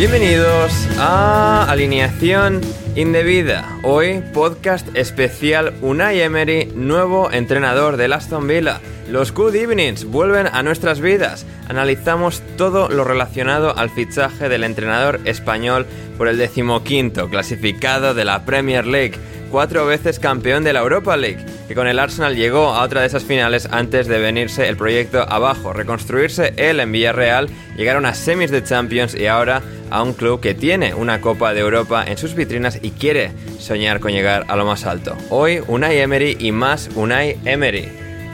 [0.00, 2.62] Bienvenidos a Alineación
[2.96, 3.68] Indebida.
[3.82, 8.80] Hoy podcast especial Unai Emery, nuevo entrenador del Aston Villa.
[9.10, 11.44] Los Good Evenings vuelven a nuestras vidas.
[11.68, 15.84] Analizamos todo lo relacionado al fichaje del entrenador español
[16.16, 19.18] por el decimoquinto clasificado de la Premier League,
[19.50, 23.08] cuatro veces campeón de la Europa League, que con el Arsenal llegó a otra de
[23.08, 28.50] esas finales antes de venirse el proyecto abajo, reconstruirse él en Villarreal, llegaron a semis
[28.50, 32.34] de Champions y ahora a un club que tiene una Copa de Europa en sus
[32.34, 35.16] vitrinas y quiere soñar con llegar a lo más alto.
[35.28, 37.88] Hoy Unai Emery y más Unai Emery.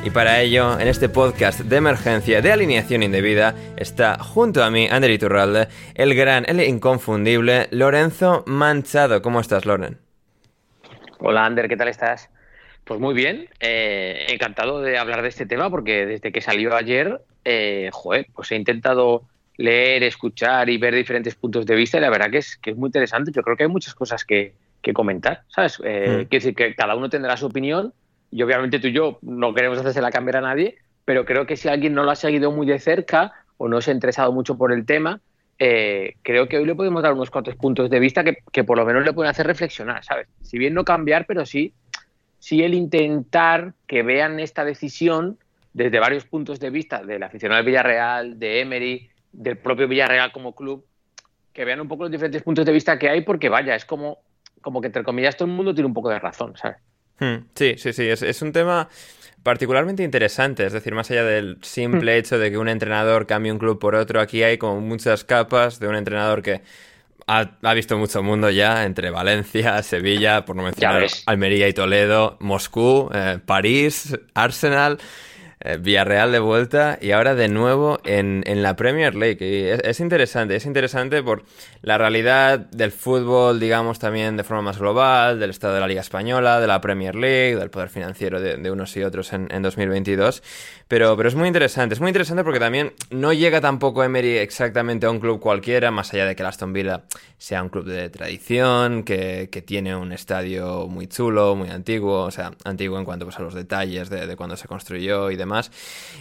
[0.05, 4.87] Y para ello, en este podcast de emergencia de alineación indebida, está junto a mí,
[4.89, 5.67] Ander Iturralde,
[5.97, 9.21] el gran, el inconfundible Lorenzo Manchado.
[9.21, 10.06] ¿Cómo estás, Loren?
[11.19, 12.29] Hola, Ander, ¿qué tal estás?
[12.85, 17.21] Pues muy bien, eh, encantado de hablar de este tema porque desde que salió ayer,
[17.45, 19.23] eh, joder, pues he intentado
[19.57, 22.77] leer, escuchar y ver diferentes puntos de vista y la verdad que es, que es
[22.77, 23.33] muy interesante.
[23.33, 25.81] Yo creo que hay muchas cosas que, que comentar, ¿sabes?
[25.85, 26.29] Eh, Mm.
[26.29, 27.93] Quiero decir que cada uno tendrá su opinión
[28.31, 31.57] y obviamente tú y yo no queremos hacerse la cámara a nadie, pero creo que
[31.57, 34.59] si alguien no lo ha seguido muy de cerca o no se ha interesado mucho
[34.59, 35.21] por el tema,
[35.59, 38.77] eh, creo que hoy le podemos dar unos cuantos puntos de vista que, que por
[38.77, 40.29] lo menos le pueden hacer reflexionar, ¿sabes?
[40.43, 41.73] Si bien no cambiar, pero sí,
[42.39, 45.39] sí el intentar que vean esta decisión
[45.73, 50.55] desde varios puntos de vista del aficionado del Villarreal, de Emery, del propio Villarreal como
[50.55, 50.87] club,
[51.53, 54.19] que vean un poco los diferentes puntos de vista que hay, porque vaya, es como,
[54.61, 56.79] como que entre comillas todo el mundo tiene un poco de razón, ¿sabes?
[57.19, 58.89] Hmm, Sí, sí, sí, es, es un tema
[59.43, 63.59] particularmente interesante, es decir, más allá del simple hecho de que un entrenador cambie un
[63.59, 66.63] club por otro, aquí hay como muchas capas de un entrenador que
[67.29, 71.07] ha, ha visto mucho mundo ya, entre Valencia, Sevilla, por no mencionar.
[71.27, 74.99] Almería y Toledo, Moscú, eh, París, Arsenal,
[75.61, 79.39] eh, Villarreal de vuelta y ahora de nuevo en, en la Premier League.
[79.41, 81.45] Y es, es interesante, es interesante por
[81.83, 86.03] la realidad del fútbol, digamos, también de forma más global, del estado de la Liga
[86.03, 89.63] Española, de la Premier League, del poder financiero de, de unos y otros en, en
[89.63, 90.43] 2022.
[90.89, 95.07] Pero, pero es muy interesante, es muy interesante porque también no llega tampoco Emery exactamente
[95.07, 97.05] a un club cualquiera, más allá de que el Aston Villa
[97.39, 102.31] sea un club de tradición, que, que tiene un estadio muy chulo, muy antiguo, o
[102.31, 105.73] sea, antiguo en cuanto pues, a los detalles de, de cuando se construyó y demás.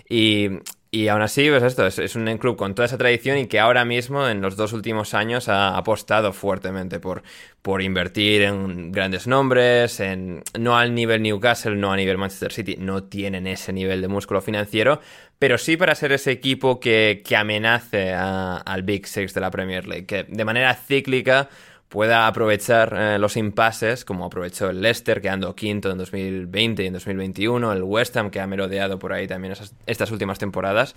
[0.10, 0.50] Y,
[0.96, 3.84] y aún así, pues esto, es, un club con toda esa tradición y que ahora
[3.84, 7.22] mismo, en los dos últimos años, ha apostado fuertemente por,
[7.62, 12.78] por invertir en grandes nombres, en no al nivel Newcastle, no a nivel Manchester City,
[12.80, 15.02] no tienen ese nivel de músculo financiero,
[15.38, 19.86] pero sí para ser ese equipo que, que amenace al Big Six de la Premier
[19.86, 21.50] League, que de manera cíclica
[21.90, 26.94] pueda aprovechar eh, los impases, como aprovechó el Leicester, quedando quinto en 2020 y en
[26.94, 30.96] 2021, el West Ham, que ha merodeado por ahí también esas, estas últimas temporadas.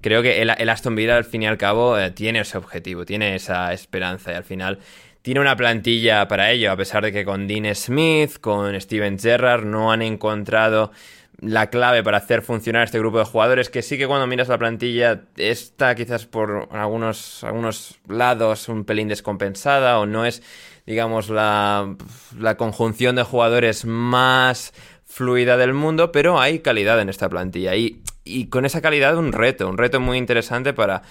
[0.00, 3.34] Creo que el, Aston Villa, al fin y al cabo, eh, tiene ese objetivo, tiene
[3.34, 4.78] esa esperanza y al final
[5.22, 9.64] tiene una plantilla para ello, a pesar de que con Dean Smith, con Steven Gerrard
[9.64, 10.92] no han encontrado
[11.40, 14.58] la clave para hacer funcionar este grupo de jugadores, que sí que cuando miras la
[14.58, 20.42] plantilla está quizás por algunos, algunos lados un pelín descompensada o no es,
[20.84, 21.96] digamos, la,
[22.38, 24.72] la conjunción de jugadores más
[25.04, 29.32] fluida del mundo, pero hay calidad en esta plantilla y, y con esa calidad un
[29.32, 31.02] reto, un reto muy interesante para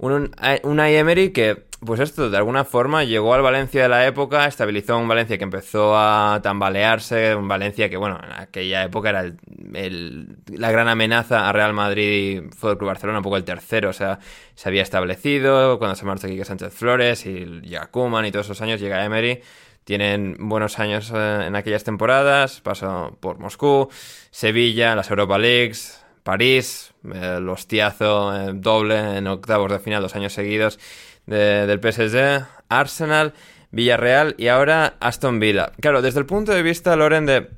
[0.00, 0.30] un,
[0.62, 4.98] un Emery que, pues esto, de alguna forma llegó al Valencia de la época, estabilizó
[4.98, 9.32] un Valencia que empezó a tambalearse, un Valencia que, bueno, en aquella época era
[9.74, 13.90] el, la gran amenaza a Real Madrid y Fútbol Club Barcelona, un poco el tercero,
[13.90, 14.18] o sea,
[14.54, 18.80] se había establecido cuando se marchó Quique Sánchez Flores y Jacuman y todos esos años
[18.80, 19.40] llega Emery.
[19.84, 23.88] Tienen buenos años eh, en aquellas temporadas, pasó por Moscú,
[24.30, 30.32] Sevilla, las Europa Leagues, París, el hostiazo eh, doble en octavos de final dos años
[30.32, 30.78] seguidos
[31.26, 33.34] del PSG, Arsenal,
[33.70, 35.72] Villarreal y ahora Aston Villa.
[35.80, 37.50] Claro, desde el punto de vista, Loren, de,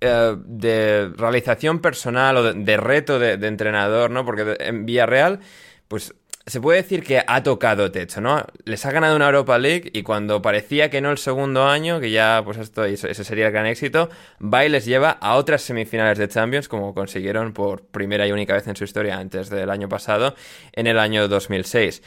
[0.00, 4.24] eh, de realización personal o de, reto de, de, entrenador, ¿no?
[4.24, 5.40] Porque en Villarreal,
[5.86, 6.14] pues
[6.46, 8.44] se puede decir que ha tocado techo, ¿no?
[8.64, 12.10] Les ha ganado una Europa League y cuando parecía que no el segundo año, que
[12.10, 14.08] ya, pues esto, ese sería el gran éxito,
[14.42, 18.54] va y les lleva a otras semifinales de Champions, como consiguieron por primera y única
[18.54, 20.34] vez en su historia antes del año pasado,
[20.72, 22.02] en el año 2006.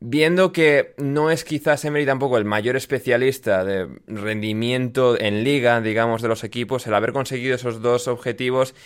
[0.00, 6.22] Viendo que no es quizás Emery tampoco el mayor especialista de rendimiento en liga, digamos,
[6.22, 8.76] de los equipos, el haber conseguido esos dos objetivos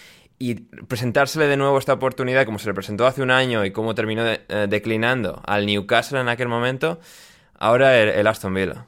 [0.42, 3.94] y presentársele de nuevo esta oportunidad como se le presentó hace un año y cómo
[3.94, 6.98] terminó de, eh, declinando al Newcastle en aquel momento,
[7.60, 8.84] ahora el, el Aston Villa.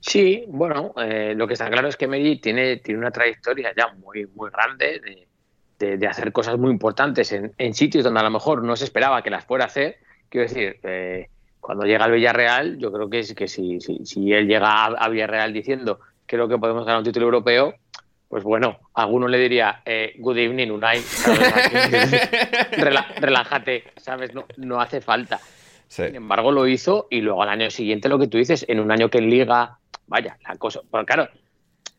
[0.00, 3.86] Sí, bueno, eh, lo que está claro es que Meri tiene, tiene una trayectoria ya
[3.94, 5.00] muy, muy grande
[5.78, 8.84] de, de, hacer cosas muy importantes en, en, sitios donde a lo mejor no se
[8.84, 9.98] esperaba que las fuera a hacer.
[10.28, 11.28] Quiero decir, eh,
[11.60, 14.86] cuando llega al Villarreal, yo creo que, es, que si, si, si él llega a,
[14.86, 17.74] a Villarreal diciendo creo que podemos ganar un título europeo,
[18.28, 21.00] pues bueno, alguno le diría, eh, good evening, Unai,
[23.20, 24.34] relájate, ¿sabes?
[24.34, 25.38] No, no hace falta.
[25.88, 26.04] Sí.
[26.06, 28.90] Sin embargo, lo hizo y luego al año siguiente lo que tú dices, en un
[28.90, 29.78] año que en Liga,
[30.08, 31.28] vaya, la cosa, pues claro,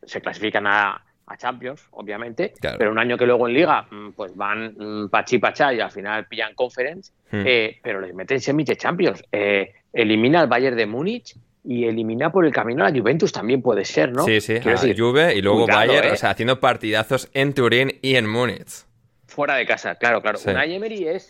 [0.04, 2.78] se clasifican a, a Champions, obviamente, claro.
[2.78, 5.92] pero un año que luego en Liga, mm, pues van mm, pachi pachá y al
[5.92, 7.44] final pillan Conference, hmm.
[7.46, 9.24] eh, pero les meten semis de Champions.
[9.32, 11.36] Eh, elimina al Bayern de Múnich
[11.70, 14.24] y elimina por el camino a la Juventus también puede ser, ¿no?
[14.24, 16.12] Sí, sí, a decir, Juve y luego cuidado, Bayern, ¿eh?
[16.14, 18.86] o sea, haciendo partidazos en Turín y en Múnich.
[19.26, 20.38] Fuera de casa, claro, claro.
[20.38, 20.50] Sí.
[20.50, 21.30] Unai Emery es,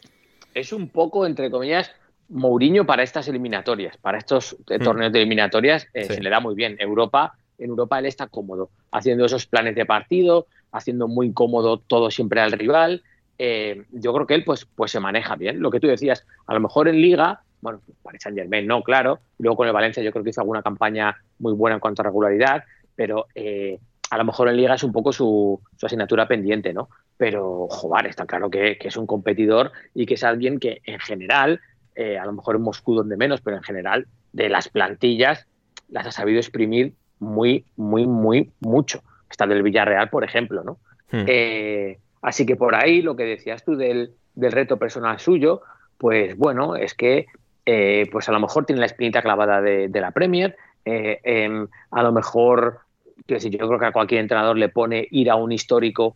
[0.54, 1.92] es un poco, entre comillas,
[2.30, 6.14] Mourinho para estas eliminatorias, para estos eh, torneos de eliminatorias, eh, sí.
[6.14, 6.78] se le da muy bien.
[6.80, 12.12] Europa, en Europa él está cómodo, haciendo esos planes de partido, haciendo muy cómodo todo
[12.12, 13.02] siempre al rival.
[13.40, 15.62] Eh, yo creo que él pues, pues se maneja bien.
[15.62, 19.20] Lo que tú decías, a lo mejor en Liga bueno, Paris Saint Germain no, claro.
[19.40, 22.06] Luego con el Valencia yo creo que hizo alguna campaña muy buena en cuanto a
[22.06, 22.64] regularidad,
[22.96, 23.78] pero eh,
[24.10, 26.90] a lo mejor en Liga es un poco su, su asignatura pendiente, ¿no?
[27.18, 31.00] Pero, joder, está claro que, que, es un competidor y que es alguien que en
[31.00, 31.60] general,
[31.96, 35.46] eh, a lo mejor en Moscú donde menos, pero en general, de las plantillas
[35.90, 39.04] las ha sabido exprimir muy, muy, muy mucho.
[39.30, 40.78] Está del Villarreal, por ejemplo, ¿no?
[41.12, 41.26] Hmm.
[41.28, 45.64] Eh, así que por ahí lo que decías tú del, del reto personal suyo,
[45.98, 47.26] pues bueno, es que
[47.70, 50.56] eh, pues a lo mejor tiene la espinita clavada de, la Premier,
[50.86, 52.80] eh, eh, a lo mejor,
[53.28, 56.16] yo creo que a cualquier entrenador le pone ir a un histórico,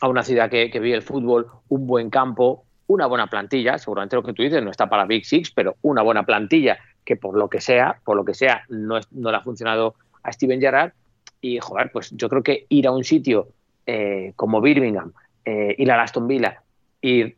[0.00, 4.22] a una ciudad que, vive el fútbol, un buen campo, una buena plantilla, seguramente lo
[4.22, 7.50] que tú dices no está para Big Six, pero una buena plantilla que por lo
[7.50, 10.92] que sea, por lo que sea, no, no le ha funcionado a Steven Gerrard,
[11.40, 13.48] y joder, pues yo creo que ir a un sitio
[13.84, 15.12] eh, como Birmingham,
[15.44, 16.62] eh, ir a Aston Villa,
[17.00, 17.36] ir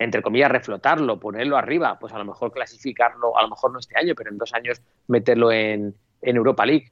[0.00, 3.98] entre comillas, reflotarlo, ponerlo arriba, pues a lo mejor clasificarlo, a lo mejor no este
[3.98, 6.90] año, pero en dos años meterlo en, Europa League.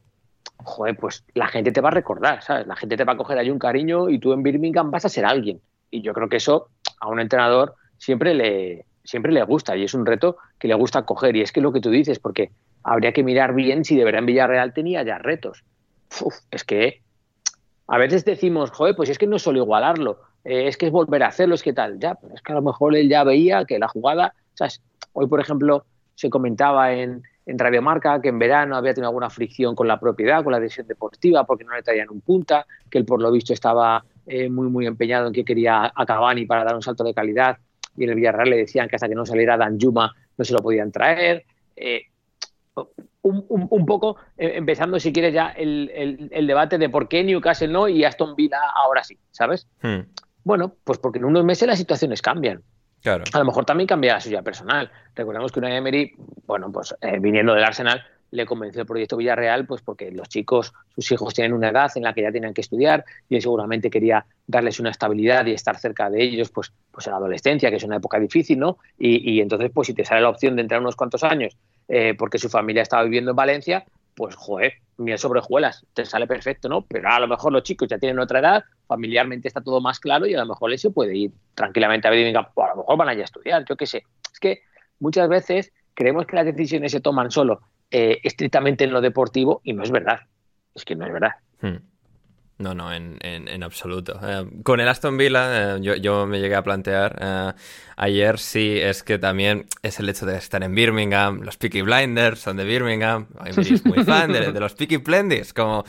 [0.58, 2.66] Joder, pues la gente te va a recordar, ¿sabes?
[2.66, 5.08] La gente te va a coger ahí un cariño y tú en Birmingham vas a
[5.08, 5.60] ser alguien.
[5.90, 6.68] Y yo creo que eso
[7.00, 11.06] a un entrenador siempre le, siempre le gusta y es un reto que le gusta
[11.06, 11.34] coger.
[11.36, 12.50] Y es que lo que tú dices, porque
[12.82, 15.64] habría que mirar bien si de verdad en Villarreal tenía ya retos.
[16.50, 17.02] Es que
[17.86, 20.92] a veces decimos, joder, pues es que no es solo igualarlo, eh, es que es
[20.92, 23.22] volver a hacerlo, es que tal, ya, pero es que a lo mejor él ya
[23.22, 24.32] veía que la jugada.
[25.12, 29.28] Hoy, por ejemplo, se comentaba en, en Radio Marca que en verano había tenido alguna
[29.28, 32.96] fricción con la propiedad, con la decisión deportiva, porque no le traían un punta, que
[32.96, 36.64] él por lo visto estaba eh, muy, muy empeñado en que quería a Cavani para
[36.64, 37.58] dar un salto de calidad,
[37.94, 40.54] y en el Villarreal le decían que hasta que no saliera Dan Yuma no se
[40.54, 41.44] lo podían traer.
[41.76, 42.04] Eh,
[43.20, 47.86] un, poco empezando, si quieres, ya el, el, el, debate de por qué Newcastle no
[47.86, 49.66] y Aston Villa ahora sí, ¿sabes?
[49.82, 50.04] Hmm.
[50.48, 52.62] Bueno, pues porque en unos meses las situaciones cambian.
[53.02, 53.24] Claro.
[53.34, 54.90] A lo mejor también cambia la suya personal.
[55.14, 56.14] Recordemos que una Emery
[56.46, 60.72] bueno, pues eh, viniendo del Arsenal, le convenció el proyecto Villarreal, pues porque los chicos,
[60.94, 63.90] sus hijos tienen una edad en la que ya tienen que estudiar y él seguramente
[63.90, 67.76] quería darles una estabilidad y estar cerca de ellos, pues, pues en la adolescencia, que
[67.76, 68.78] es una época difícil, ¿no?
[68.98, 72.38] Y, entonces, pues si te sale la opción de entrar unos cuantos años eh, porque
[72.38, 76.82] su familia estaba viviendo en Valencia, pues joder, miel sobre juelas, te sale perfecto, ¿no?
[76.82, 80.26] Pero a lo mejor los chicos ya tienen otra edad, familiarmente está todo más claro
[80.26, 83.08] y a lo mejor se puede ir tranquilamente a Birmingham, o a lo mejor van
[83.08, 84.04] allá a estudiar, yo qué sé.
[84.32, 84.62] Es que
[84.98, 89.72] muchas veces creemos que las decisiones se toman solo eh, estrictamente en lo deportivo y
[89.72, 90.20] no es verdad.
[90.74, 91.32] Es que no es verdad.
[91.60, 91.76] Hmm.
[92.58, 94.18] No, no, en, en, absoluto.
[94.20, 97.52] Eh, con el Aston Villa, eh, yo, yo, me llegué a plantear eh,
[97.96, 102.40] ayer si es que también es el hecho de estar en Birmingham, los Peaky Blinders
[102.40, 105.84] son de Birmingham, es muy fan de, los Peaky Blinders, como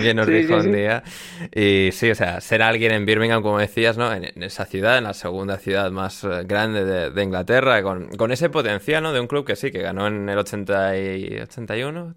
[0.00, 1.04] bien nos dijo un día.
[1.54, 4.12] Y sí, o sea, ser alguien en Birmingham, como decías, ¿no?
[4.12, 8.50] En, esa ciudad, en la segunda ciudad más grande de, de Inglaterra, con, con, ese
[8.50, 9.12] potencial, ¿no?
[9.12, 12.14] De un club que sí, que ganó en el 80 y, 81,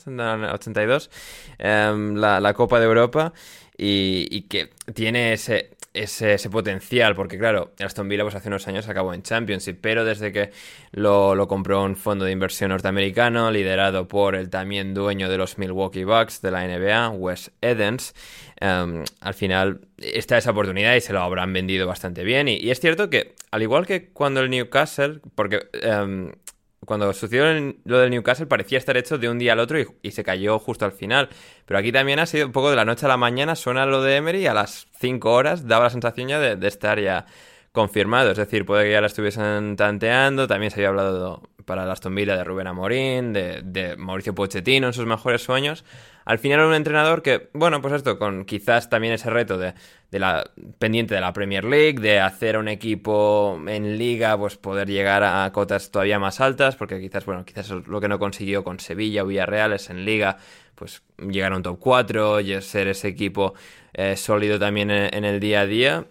[0.53, 1.11] 82
[1.59, 3.33] em, la, la Copa de Europa
[3.77, 9.13] y, que tiene ese, ese, potencial, porque claro, Aston Villa pues, hace unos años acabó
[9.13, 10.51] en Championship, pero desde que
[10.91, 16.03] lo, compró un fondo de inversión norteamericano, liderado por el también dueño de los Milwaukee
[16.03, 18.15] Bucks de la NBA, Wes Edens,
[18.59, 22.47] em, al final está esa oportunidad y se lo habrán vendido bastante bien.
[22.47, 25.67] Y, es cierto que, al igual que cuando el Newcastle, porque...
[25.73, 26.31] Em,
[26.85, 27.45] cuando sucedió
[27.85, 30.85] lo del Newcastle parecía estar hecho de un día al otro y, se cayó justo
[30.85, 31.29] al final.
[31.65, 34.01] Pero aquí también ha sido un poco de la noche a la mañana, suena lo
[34.01, 37.25] de Emery y a las 5 horas daba la sensación ya de, estar ya
[37.71, 38.31] confirmado.
[38.31, 40.47] Es decir, puede que ya la estuviesen tanteando.
[40.47, 44.87] También se había hablado para la Aston Villa de Rubén Amorín, de, de Mauricio Pochettino
[44.87, 45.83] en sus mejores sueños
[46.27, 49.73] al final un entrenador que, bueno, pues esto, con quizás también ese reto de,
[50.11, 55.23] la pendiente de la Premier League, de hacer un equipo en liga, pues poder llegar
[55.23, 59.23] a cotas todavía más altas, porque quizás, bueno, quizás lo que no consiguió con Sevilla
[59.23, 60.35] o Villarreal es en liga,
[60.75, 63.53] pues llegar a un top 4 y ser ese equipo
[63.93, 66.07] eh, sólido también en, el día a día.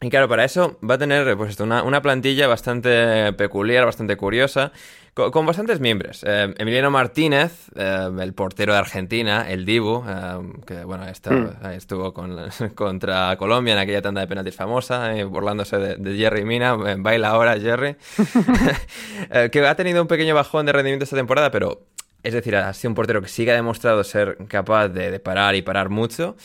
[0.00, 4.72] Y claro, para eso va a tener pues una, una plantilla bastante peculiar, bastante curiosa.
[5.16, 6.22] Con, bastantes miembros.
[6.26, 11.66] Eh, Emiliano Martínez, eh, el portero de Argentina, el Dibu, eh, que bueno, hmm.
[11.68, 12.36] estuvo con,
[12.74, 16.74] contra Colombia en aquella tanda de penaltis famosa, burlándose de, Jerry Mina.
[16.98, 17.96] baila ahora Jerry.
[19.50, 21.86] que ha tenido un pequeño bajón de rendimiento esta temporada, pero
[22.22, 25.54] es decir, ha sido un portero que sí que ha demostrado ser capaz de parar
[25.54, 26.36] y parar mucho.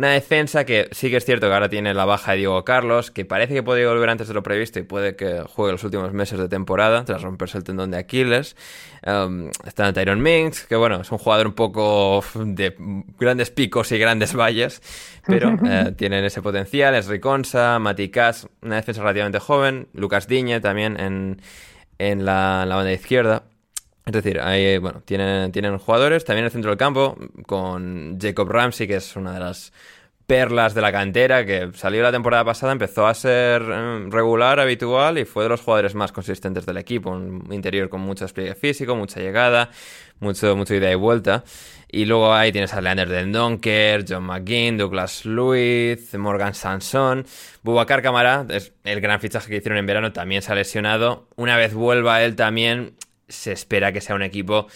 [0.00, 3.10] Una defensa que sí que es cierto que ahora tiene la baja de Diego Carlos,
[3.10, 6.14] que parece que puede volver antes de lo previsto y puede que juegue los últimos
[6.14, 8.56] meses de temporada tras romperse el tendón de Aquiles.
[9.06, 12.74] Um, está Tyron Minks, que bueno, es un jugador un poco de
[13.18, 14.80] grandes picos y grandes valles,
[15.26, 16.94] pero eh, tienen ese potencial.
[16.94, 18.10] Es Riconsa, Mati
[18.62, 19.88] una defensa relativamente joven.
[19.92, 21.42] Lucas Diñe también en,
[21.98, 23.42] en la, la banda izquierda.
[24.06, 27.16] Es decir, hay, bueno, tienen, tienen jugadores, también en el centro del campo,
[27.46, 29.72] con Jacob Ramsey, que es una de las
[30.30, 35.18] perlas de la cantera, que salió la temporada pasada, empezó a ser em, regular, habitual,
[35.18, 37.10] y fue de los jugadores más consistentes del equipo.
[37.10, 39.70] Un interior con mucho despliegue físico, mucha llegada,
[40.20, 41.42] mucho, mucha ida y vuelta.
[41.90, 47.26] Y luego ahí tienes a Leander Den Donker, John McGinn, Douglas Lewis, Morgan Sanson.
[47.64, 51.26] Bubacar Camara, es el gran fichaje que hicieron en verano, también se ha lesionado.
[51.34, 52.94] Una vez vuelva él también,
[53.30, 54.66] se espera que sea un equipo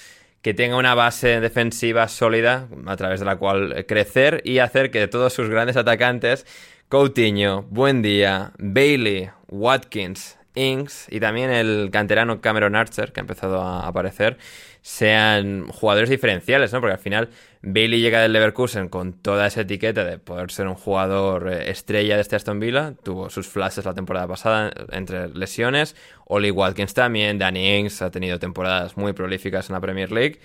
[0.40, 5.08] que tenga una base defensiva sólida a través de la cual crecer y hacer que
[5.08, 6.46] todos sus grandes atacantes,
[6.88, 13.86] Coutinho, Buendía, Bailey, Watkins, Inks y también el canterano Cameron Archer, que ha empezado a
[13.86, 14.38] aparecer,
[14.84, 16.80] sean jugadores diferenciales, ¿no?
[16.82, 17.30] Porque al final
[17.62, 22.16] Bailey llega del Leverkusen con toda esa etiqueta de poder ser un jugador eh, estrella
[22.16, 22.92] de este Aston Villa.
[23.02, 25.96] Tuvo sus flashes la temporada pasada entre lesiones.
[26.26, 27.38] Oli Watkins también.
[27.38, 30.38] Danny Ings ha tenido temporadas muy prolíficas en la Premier League.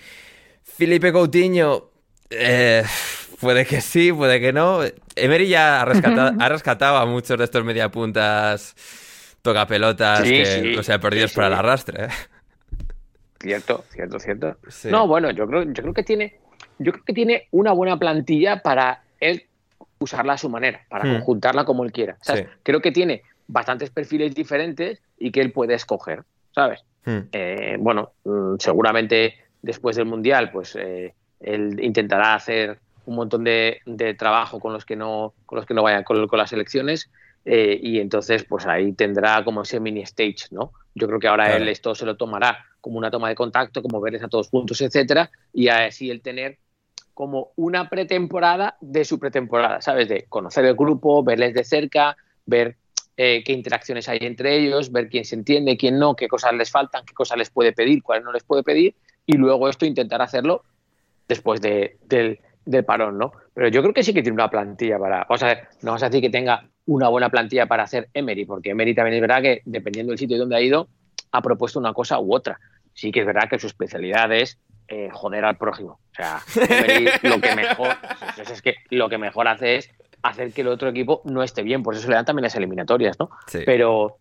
[0.62, 1.90] Felipe Coutinho.
[2.30, 2.82] Eh,
[3.42, 4.80] puede que sí, puede que no.
[5.16, 8.74] Emery ya ha rescatado, ha rescatado a muchos de estos mediapuntas
[9.42, 12.04] tocapelotas que, o sea, perdidos para el arrastre.
[12.04, 12.08] ¿eh?
[13.40, 14.56] Cierto, cierto, cierto.
[14.90, 16.40] No, bueno, yo creo, yo creo que tiene
[16.80, 19.44] yo creo que tiene una buena plantilla para él
[19.98, 21.12] usarla a su manera, para hmm.
[21.18, 22.16] conjuntarla como él quiera.
[22.62, 26.82] Creo que tiene bastantes perfiles diferentes y que él puede escoger, ¿sabes?
[27.04, 27.18] Hmm.
[27.32, 33.80] Eh, bueno, mm, seguramente después del Mundial, pues eh, él intentará hacer un montón de,
[34.18, 37.10] trabajo con los que no, con los que no vayan con, las elecciones
[37.44, 40.72] eh, y entonces pues ahí tendrá como ese mini stage, ¿no?
[40.94, 44.00] Yo creo que ahora él esto se lo tomará como una toma de contacto, como
[44.00, 46.58] verles a todos juntos, etcétera, y así el tener
[47.14, 50.08] como una pretemporada de su pretemporada, ¿sabes?
[50.08, 52.76] De conocer el grupo, verles de cerca, ver
[53.16, 56.70] eh, qué interacciones hay entre ellos, ver quién se entiende, quién no, qué cosas les
[56.70, 58.94] faltan, qué cosas les puede pedir, cuáles no les puede pedir,
[59.26, 60.64] y luego esto intentar hacerlo
[61.28, 63.32] después de, del, del parón, ¿no?
[63.52, 65.26] Pero yo creo que sí que tiene una plantilla para.
[65.28, 68.46] Vamos a ver, no vamos a decir que tenga una buena plantilla para hacer Emery,
[68.46, 70.88] porque Emery también es verdad que, dependiendo del sitio donde ha ido,
[71.32, 72.58] ha propuesto una cosa u otra.
[72.94, 74.58] Sí que es verdad que su especialidad es
[74.88, 76.00] eh, joder al prójimo.
[76.12, 76.42] O sea,
[77.22, 77.96] lo que mejor
[78.36, 79.90] es que lo que mejor hace es
[80.22, 81.82] hacer que el otro equipo no esté bien.
[81.82, 83.30] Por eso le dan también las eliminatorias, ¿no?
[83.46, 83.60] Sí.
[83.64, 84.18] Pero,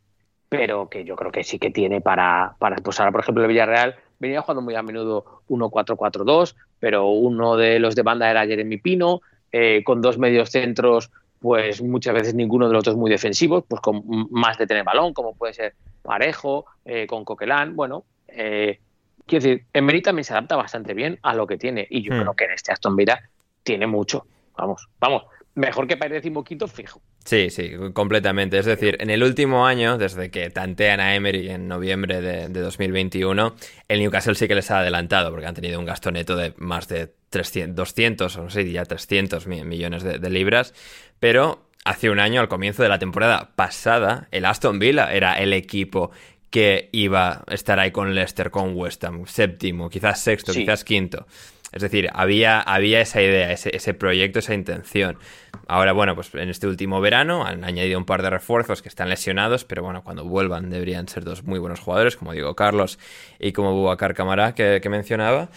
[0.47, 2.77] pero que yo creo que sí que tiene para, para.
[2.77, 7.79] Pues ahora, por ejemplo, el Villarreal venía jugando muy a menudo 1-4-4-2, pero uno de
[7.79, 12.67] los de banda era Jeremy Pino, eh, con dos medios centros, pues muchas veces ninguno
[12.67, 16.65] de los dos muy defensivos, pues con más de tener balón, como puede ser Parejo,
[16.85, 18.79] eh, con Coquelán, bueno, eh,
[19.25, 22.21] quiero decir, Emery también se adapta bastante bien a lo que tiene, y yo Hmm.
[22.21, 23.19] creo que en este Aston Villa
[23.63, 24.25] tiene mucho,
[24.57, 25.23] vamos, vamos,
[25.55, 27.01] mejor que para el decimoquinto fijo.
[27.25, 28.57] Sí, sí, completamente.
[28.57, 32.61] Es decir, en el último año, desde que tantean a Emery en noviembre de, de
[32.61, 33.55] 2021,
[33.87, 36.87] el Newcastle sí que les ha adelantado, porque han tenido un gasto neto de más
[36.87, 40.73] de 300, 200, o no sé, ya 300 mi- millones de, de libras,
[41.19, 45.53] pero hace un año, al comienzo de la temporada pasada, el Aston Villa era el
[45.53, 46.11] equipo
[46.49, 50.61] que iba a estar ahí con Leicester, con West Ham, séptimo, quizás sexto, Sí.
[50.61, 51.27] quizás quinto.
[51.71, 55.19] Es decir, había, había esa idea, ese, ese proyecto, esa intención.
[55.67, 59.07] Ahora, bueno, pues en este último verano han añadido un par de refuerzos que están
[59.07, 62.97] lesionados, pero bueno, cuando vuelvan deberían ser dos muy buenos jugadores, como digo Carlos
[63.37, 65.49] y como Bubacar Camará, que, que mencionaba.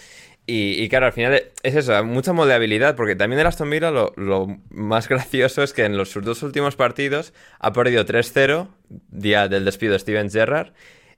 [0.45, 4.13] Y, y claro, al final es eso, mucha moldeabilidad, porque también el Aston Villa lo,
[4.17, 8.67] lo más gracioso es que en los sus dos últimos partidos ha perdido 3-0,
[9.09, 10.73] día del despido de Steven Gerrard,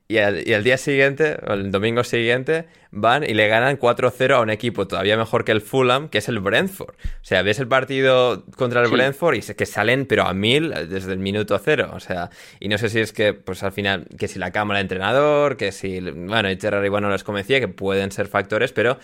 [0.08, 4.36] y al, y al día siguiente, o el domingo siguiente, van y le ganan 4-0
[4.36, 6.94] a un equipo todavía mejor que el Fulham, que es el Brentford.
[6.94, 8.94] O sea, ves el partido contra el Sí.
[8.94, 11.92] Brentford y sé que salen, pero a mil desde el minuto cero.
[11.94, 14.78] O sea, y no sé si es que, pues al final, que si la cámara
[14.78, 18.72] de entrenador, que si, bueno, y Gerrard igual no les convencía, que pueden ser factores,
[18.72, 19.00] pero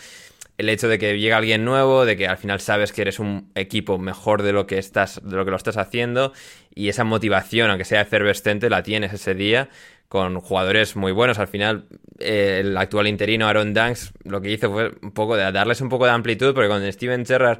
[0.58, 3.50] el hecho de que llega alguien nuevo, de que al final sabes que eres un
[3.56, 6.34] equipo mejor de lo que estás, de lo que lo estás haciendo,
[6.76, 9.70] y esa motivación, aunque sea efervescente, la tienes ese día
[10.12, 11.40] con jugadores muy buenos.
[11.40, 11.86] Al final,
[12.20, 15.88] eh, el actual interino Aaron Danks lo que hizo fue un poco de darles un
[15.88, 17.60] poco de amplitud, porque con Steven Gerrard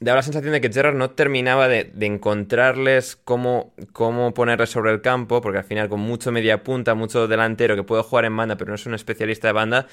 [0.00, 5.00] daba la sensación de que Gerrard no terminaba de, encontrarles cómo, cómo ponerles sobre el
[5.00, 8.56] campo, porque al final con mucho media punta, mucho delantero que puede jugar en banda,
[8.56, 9.86] pero no es un especialista de banda,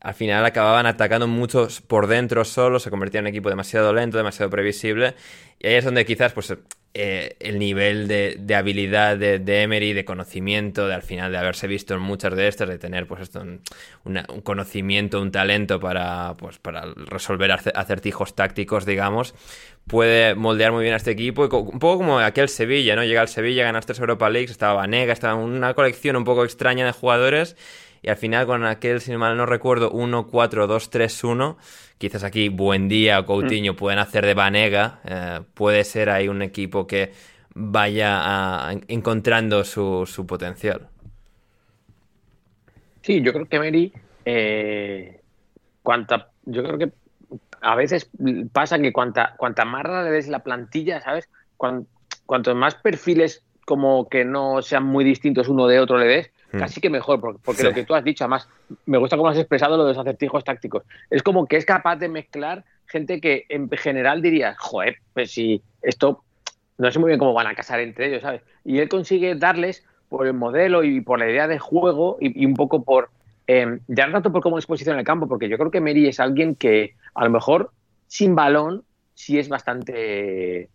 [0.00, 4.18] al final acababan atacando muchos por dentro solo, se convertía en un equipo demasiado lento,
[4.18, 5.14] demasiado previsible,
[5.58, 6.54] y ahí es donde quizás pues
[6.94, 11.94] eh, el nivel de, habilidad de, Emery, de conocimiento, de al final de haberse visto
[11.94, 16.92] en muchas de estas, de tener pues esto, un, conocimiento, un talento para, pues, para
[16.94, 19.34] resolver acertijos tácticos, digamos,
[19.86, 23.04] puede moldear muy bien a este equipo, un poco como aquel Sevilla, ¿no?
[23.04, 26.84] Llega al Sevilla, ganas tres Europa Leagues, estaba Vanega, estaba una colección un poco extraña
[26.84, 27.56] de jugadores,
[28.02, 31.56] y al final con aquel, si mal no recuerdo, 1-4-2-3-1,
[31.98, 33.76] quizás aquí Buendía o Coutinho mm.
[33.76, 37.12] pueden hacer de Vanega, eh, puede ser ahí un equipo que
[37.54, 40.88] vaya a, encontrando su, su, potencial.
[43.02, 43.92] Sí, yo creo que Mary,
[44.24, 45.20] eh,
[45.82, 46.92] cuanta, yo creo que
[47.60, 48.10] a veces
[48.52, 51.28] pasa que cuanta, cuanta más rara le des la plantilla, ¿sabes?
[51.56, 51.88] Cuanto,
[52.26, 56.80] cuantos más perfiles como que no sean muy distintos uno de otro le des, casi
[56.80, 57.66] que mejor, porque, porque sí.
[57.66, 58.48] lo que tú has dicho, además,
[58.86, 60.84] me gusta cómo has expresado lo de los acertijos tácticos.
[61.10, 65.62] Es como que es capaz de mezclar gente que en general diría, joder, pues si
[65.82, 66.22] esto
[66.78, 68.42] no sé muy bien cómo van a casar entre ellos, ¿sabes?
[68.64, 72.44] Y él consigue darles por el modelo y por la idea de juego y, y
[72.44, 73.10] un poco por,
[73.46, 75.80] eh, ya no tanto por cómo les posiciona en el campo, porque yo creo que
[75.80, 77.70] Mary es alguien que a lo mejor
[78.06, 78.84] sin balón
[79.14, 80.68] sí es bastante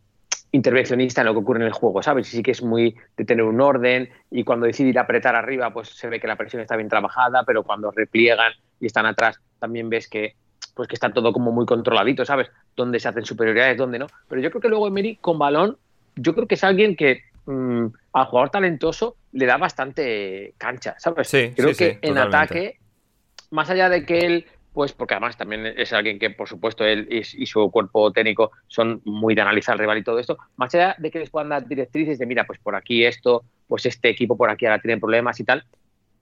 [0.52, 2.32] intervencionista en lo que ocurre en el juego, ¿sabes?
[2.34, 5.36] Y sí que es muy de tener un orden y cuando decide ir a apretar
[5.36, 9.06] arriba, pues se ve que la presión está bien trabajada, pero cuando repliegan y están
[9.06, 10.36] atrás, también ves que
[10.74, 12.50] pues que está todo como muy controladito, ¿sabes?
[12.76, 14.08] Dónde se hacen superioridades, dónde no.
[14.30, 15.76] Pero yo creo que luego Emery con balón,
[16.16, 21.28] yo creo que es alguien que mmm, al jugador talentoso le da bastante cancha, ¿sabes?
[21.28, 22.38] Sí, creo sí, que sí, en totalmente.
[22.38, 22.80] ataque,
[23.50, 24.46] más allá de que él
[24.78, 29.02] pues porque además también es alguien que, por supuesto, él y, su cuerpo técnico son
[29.06, 31.68] muy de analizar al rival y todo esto, más allá de que les puedan dar
[31.68, 35.40] directrices de, mira, pues por aquí esto, pues este equipo por aquí ahora tiene problemas
[35.40, 35.66] y tal,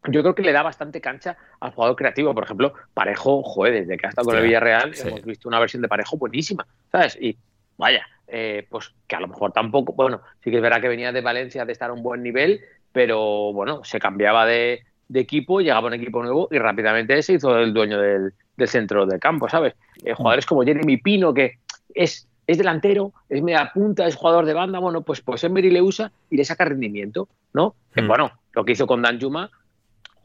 [0.08, 2.34] yo creo que le da bastante cancha al jugador creativo.
[2.34, 5.06] Por ejemplo, Parejo, joder, desde que ha estado con el Villarreal sí.
[5.06, 7.18] hemos visto una versión de Parejo buenísima, ¿sabes?
[7.20, 7.38] Y
[7.76, 11.12] vaya, eh, pues que a lo mejor tampoco, bueno, sí que es verdad que venía
[11.12, 12.62] de Valencia de estar a un buen nivel,
[12.94, 17.60] pero bueno, se cambiaba de, de equipo, llegaba un equipo nuevo y rápidamente se hizo
[17.60, 19.74] el dueño del, del centro del campo, ¿sabes?
[20.04, 21.60] Eh, jugadores como Jeremy Pino, que
[21.94, 25.82] es es delantero, es media punta, es jugador de banda, bueno, pues, pues Emery le
[25.82, 27.76] usa y le saca rendimiento, ¿no?
[27.96, 28.08] Hmm.
[28.08, 29.50] Bueno, lo que hizo con Dan Juma,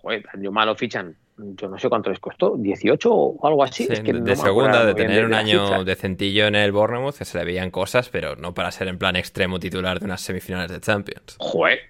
[0.03, 3.87] joder, Dan Juma lo fichan, yo no sé cuánto les costó, 18 o algo así.
[3.87, 7.25] Sí, es que de no segunda, de tener un año decentillo en el Bournemouth, que
[7.25, 10.71] se le veían cosas, pero no para ser en plan extremo titular de unas semifinales
[10.71, 11.37] de Champions.
[11.39, 11.81] Joder,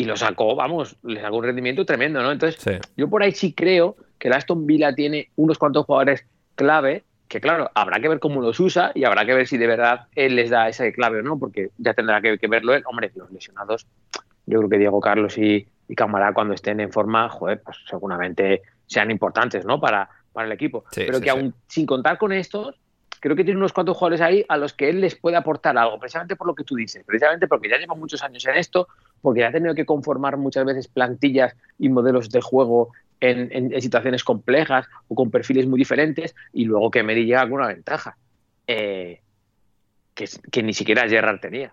[0.00, 2.32] y lo sacó, vamos, le sacó un rendimiento tremendo, ¿no?
[2.32, 2.72] Entonces, Sí.
[2.96, 7.40] yo por ahí sí creo que el Aston Villa tiene unos cuantos jugadores clave que,
[7.40, 10.36] claro, habrá que ver cómo los usa y habrá que ver si de verdad él
[10.36, 12.82] les da esa clave o no, porque ya tendrá que, que verlo él.
[12.86, 13.86] Hombre, los lesionados,
[14.46, 18.62] yo creo que Diego Carlos y, y Camará cuando estén en forma, joder, pues seguramente
[18.86, 19.78] sean importantes, ¿no?
[19.80, 20.84] Para, para el equipo.
[20.92, 21.36] Sí, Pero sí, que sí.
[21.36, 22.74] aún sin contar con estos,
[23.20, 26.00] creo que tiene unos cuantos jugadores ahí a los que él les puede aportar algo,
[26.00, 28.88] precisamente por lo que tú dices, precisamente porque ya lleva muchos años en esto,
[29.20, 33.72] porque ya ha tenido que conformar muchas veces plantillas y modelos de juego en, en-
[33.74, 37.66] en situaciones complejas o con perfiles muy diferentes, y luego que Meri llega con una
[37.68, 38.16] ventaja,
[38.66, 39.20] eh,
[40.14, 41.72] que, ni siquiera Gerrard tenía.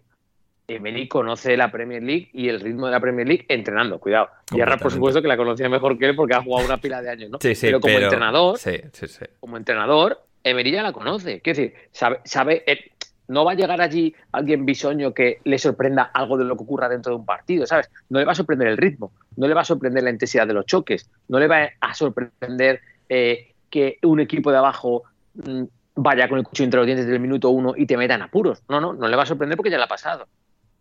[0.70, 4.30] Emery conoce la Premier League y el ritmo de la Premier League entrenando, cuidado.
[4.52, 7.10] Gerrard, por supuesto, que la conocía mejor que él porque ha jugado una pila de
[7.10, 7.38] años, ¿no?
[7.42, 9.26] Sí, sí, pero como entrenador, Sí, sí, sí.
[9.40, 11.40] como entrenador, Emery ya la conoce.
[11.40, 12.92] Quiero decir, sabe, sabe eh,
[13.28, 16.90] no va a llegar allí alguien bisoño que le sorprenda algo de lo que ocurra
[16.90, 17.90] dentro de un partido, ¿sabes?
[18.10, 20.54] No le va a sorprender el ritmo, no le va a sorprender la intensidad de
[20.54, 25.04] los choques, no le va a sorprender eh, que un equipo de abajo
[25.36, 25.64] mm,
[25.96, 28.22] vaya con el cuchillo entre los dientes desde el minuto uno y te meta en
[28.22, 28.62] apuros.
[28.70, 30.28] No, no, no le va a sorprender porque ya le ha pasado.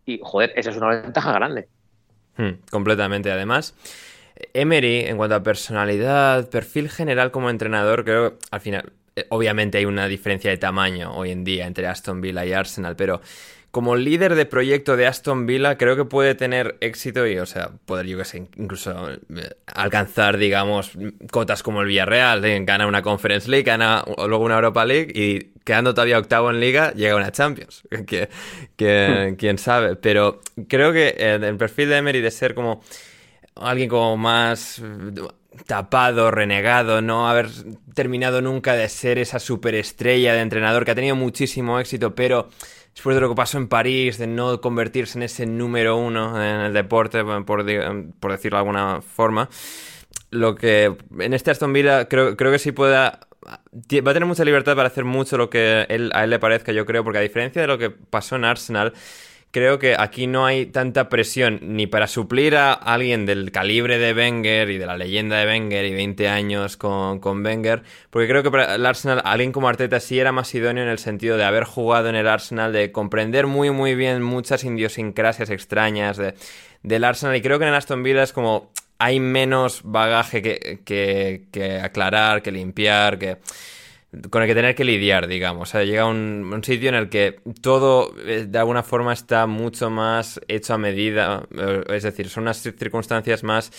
[0.05, 1.67] Y, joder, esa es una ventaja grande.
[2.37, 3.31] Hmm, completamente.
[3.31, 3.75] Además,
[4.53, 8.93] Emery, en cuanto a personalidad, perfil general como entrenador, creo al final,
[9.29, 13.21] obviamente hay una diferencia de tamaño hoy en día entre Aston Villa y Arsenal, pero
[13.71, 17.71] como líder de proyecto de Aston Villa, creo que puede tener éxito y, o sea,
[17.85, 19.19] poder, yo que sé, incluso eh,
[19.67, 20.91] alcanzar, digamos,
[21.31, 25.51] cotas como el Villarreal, eh, gana una Conference League, gana luego una Europa League y
[25.63, 27.83] quedando todavía octavo en Liga, llega una Champions.
[28.07, 28.29] que,
[28.75, 29.95] que- quién sabe.
[29.95, 32.81] Pero creo que eh, el perfil de Emery de ser como
[33.55, 34.83] alguien como más eh,
[35.65, 37.49] tapado, renegado, no haber
[37.93, 42.49] terminado nunca de ser esa superestrella de entrenador que ha tenido muchísimo éxito, pero
[42.93, 46.61] después de lo que pasó en París, de no convertirse en ese número uno en
[46.61, 49.49] el deporte, por, por decirlo de alguna forma,
[50.31, 54.43] lo que en este Aston Villa creo, creo que sí pueda va a tener mucha
[54.43, 57.21] libertad para hacer mucho lo que él- a él le parezca, yo creo, porque a
[57.21, 58.93] diferencia de lo que pasó en Arsenal,
[59.51, 64.13] creo que aquí no hay tanta presión ni para suplir a alguien del calibre de
[64.13, 68.43] Wenger y de la leyenda de Wenger y 20 años con, con Wenger, porque creo
[68.43, 71.43] que para el Arsenal, alguien como Arteta sí era más idóneo en el sentido de
[71.43, 76.33] haber jugado en el Arsenal, de comprender muy muy bien muchas idiosincrasias extrañas de,
[76.83, 77.35] del Arsenal.
[77.35, 82.41] Y creo que en Aston Villa es como hay menos bagaje que, que, que aclarar,
[82.41, 83.37] que limpiar, que
[84.29, 85.69] con el que tener que lidiar, digamos.
[85.69, 89.47] O sea, llega un, un sitio en el que todo, eh, de alguna forma, está
[89.47, 91.47] mucho más hecho a medida.
[91.57, 93.71] eh, Es decir, son unas circunstancias más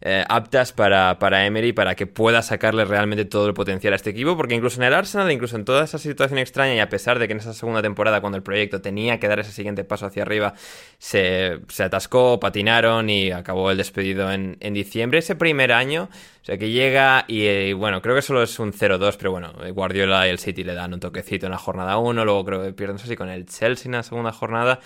[0.00, 4.10] eh, aptas para, para Emery para que pueda sacarle realmente todo el potencial a este
[4.10, 4.36] equipo.
[4.36, 7.26] Porque incluso en el Arsenal, incluso en toda esa situación extraña, y a pesar de
[7.26, 10.22] que en esa segunda temporada, cuando el proyecto tenía que dar ese siguiente paso hacia
[10.22, 10.54] arriba,
[10.98, 15.18] se, se atascó, patinaron y acabó el despedido en, en diciembre.
[15.18, 16.08] Ese primer año,
[16.46, 19.52] o sea, que llega y, eh, bueno, creo que solo es un 0-2, pero bueno,
[19.72, 22.72] Guardiola y el City le dan un toquecito en la jornada 1, luego creo que
[22.72, 24.78] pierden eso sí con el Chelsea en la segunda jornada.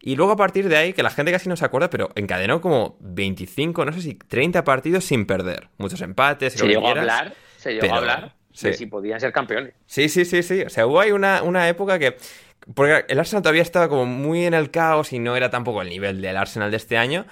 [0.00, 2.60] Y luego a partir de ahí, que la gente casi no se acuerda, pero encadenó
[2.60, 5.68] como 25, no sé si 30 partidos sin perder.
[5.78, 6.54] Muchos empates.
[6.54, 8.66] Se llegó a hablar, se llegó pero, a hablar sí.
[8.66, 9.74] de si podían ser campeones.
[9.86, 10.62] Sí, sí, sí, sí.
[10.62, 12.16] O sea, hubo ahí una, una época que.
[12.74, 15.90] Porque el Arsenal todavía estaba como muy en el caos y no era tampoco el
[15.90, 17.24] nivel del Arsenal de este año.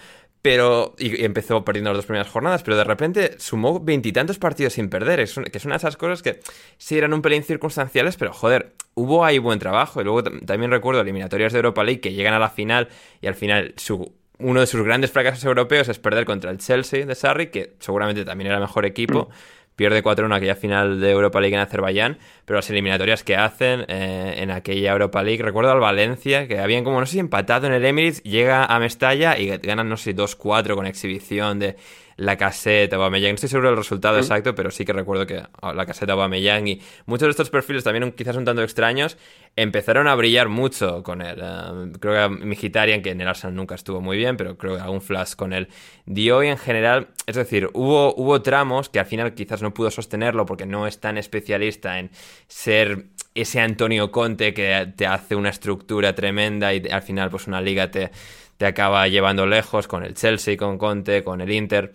[0.43, 0.95] Pero.
[0.99, 2.63] Y, empezó perdiendo las dos primeras jornadas.
[2.63, 5.21] Pero de repente sumó veintitantos partidos sin perder.
[5.21, 6.41] Es que es una de esas cosas que
[6.77, 10.01] sí eran un pelín circunstanciales, pero joder, hubo ahí buen trabajo.
[10.01, 12.89] Y luego tam- también recuerdo eliminatorias de Europa League que llegan a la final
[13.21, 14.13] y al final su.
[14.39, 18.25] Uno de sus grandes fracasos europeos es perder contra el Chelsea de Sarri, que seguramente
[18.25, 19.31] también era el mejor equipo.
[19.77, 24.35] Pierde 4-1 aquella final de Europa League en Azerbaiyán, pero las eliminatorias que hacen eh,
[24.37, 27.73] en aquella Europa League, recuerdo al Valencia, que habían como, no sé si empatado en
[27.73, 31.77] el Emirates, llega a Mestalla y ganan, no sé, 2-4 con exhibición de
[32.23, 33.33] la caseta Aubameyang.
[33.33, 36.69] No estoy seguro del resultado exacto, pero sí que recuerdo que ah, la caseta Aubameyang
[36.69, 39.17] y muchos de estos perfiles también quizás un tanto extraños
[39.57, 41.41] empezaron a brillar mucho con él.
[41.43, 44.83] Eh, creo que Mkhitaryan, que en el Arsenal nunca estuvo muy bien, pero creo que
[44.83, 45.69] algún flash con él
[46.07, 49.91] dio y en general, es decir, hubo, hubo tramos que al final quizás no pudo
[49.91, 52.11] sostenerlo porque no es tan especialista en
[52.47, 57.61] ser ese Antonio Conte que te hace una estructura tremenda y al final pues una
[57.61, 58.11] liga te,
[58.63, 61.95] te acaba llevando lejos con el Chelsea, con Conte, con el Inter.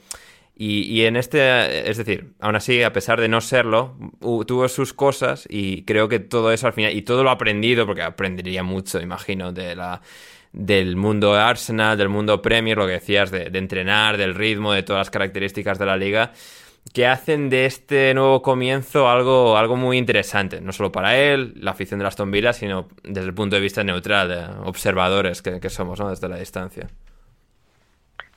[0.59, 5.45] Y, en este, es decir, aún así, a pesar de no serlo, tuvo sus cosas
[5.47, 9.51] y creo que todo eso al final, y todo lo aprendido, porque aprendería mucho, imagino,
[9.51, 10.01] de la,
[10.53, 14.81] del mundo Arsenal, del mundo Premier, lo que decías, de, de entrenar, del ritmo, de
[14.81, 16.33] todas las características de la liga
[16.93, 21.71] que hacen de este nuevo comienzo algo, algo muy interesante, no solo para él, la
[21.71, 25.69] afición de las Aston sino desde el punto de vista neutral, de observadores que, que
[25.69, 26.09] somos ¿no?
[26.09, 26.87] desde la distancia.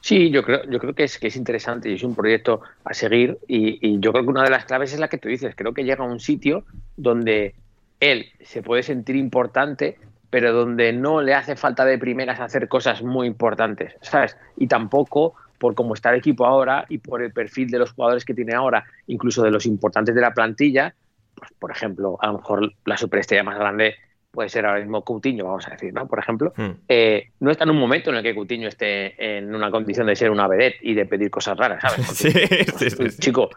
[0.00, 2.94] Sí, yo creo, yo creo que es, que es interesante y es un proyecto a
[2.94, 5.74] seguir y, yo creo que una de las claves es la que tú dices, creo
[5.74, 6.64] que llega a un sitio
[6.96, 7.54] donde
[8.00, 9.98] él se puede sentir importante,
[10.30, 14.38] pero donde no le hace falta de primeras hacer cosas muy importantes, ¿sabes?
[14.56, 18.24] Y tampoco por cómo está el equipo ahora y por el perfil de los jugadores
[18.24, 20.94] que tiene ahora, incluso de los importantes de la plantilla,
[21.34, 23.96] pues por ejemplo, a lo mejor la superestrella más grande
[24.30, 26.06] puede ser ahora mismo Coutinho, vamos a decir, ¿no?
[26.06, 26.52] Por ejemplo,
[26.88, 30.16] eh, no está en un momento en el que Coutinho esté en una condición de
[30.16, 32.06] ser una vedette y de pedir cosas raras, ¿sabes?
[32.16, 33.50] sí, sí, sí, chico,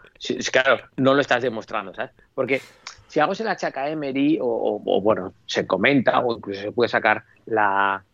[0.50, 2.12] claro, no lo estás demostrando, ¿sabes?
[2.34, 2.60] Porque
[3.06, 6.88] si algo se la achaca a Emery, o, bueno, se comenta, o incluso se puede
[6.88, 8.04] sacar la,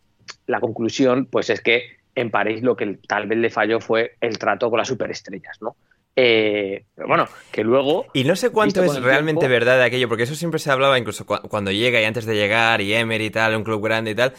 [0.45, 4.37] la conclusión, pues es que en París lo que tal vez le falló fue el
[4.37, 5.75] trato con las superestrellas, ¿no?
[6.15, 8.05] Eh, pero bueno, que luego...
[8.13, 11.25] Y no sé cuánto es realmente verdad de aquello, porque eso siempre se hablaba incluso
[11.25, 14.33] cuando llega y antes de llegar, y Emery y tal, un club grande y tal.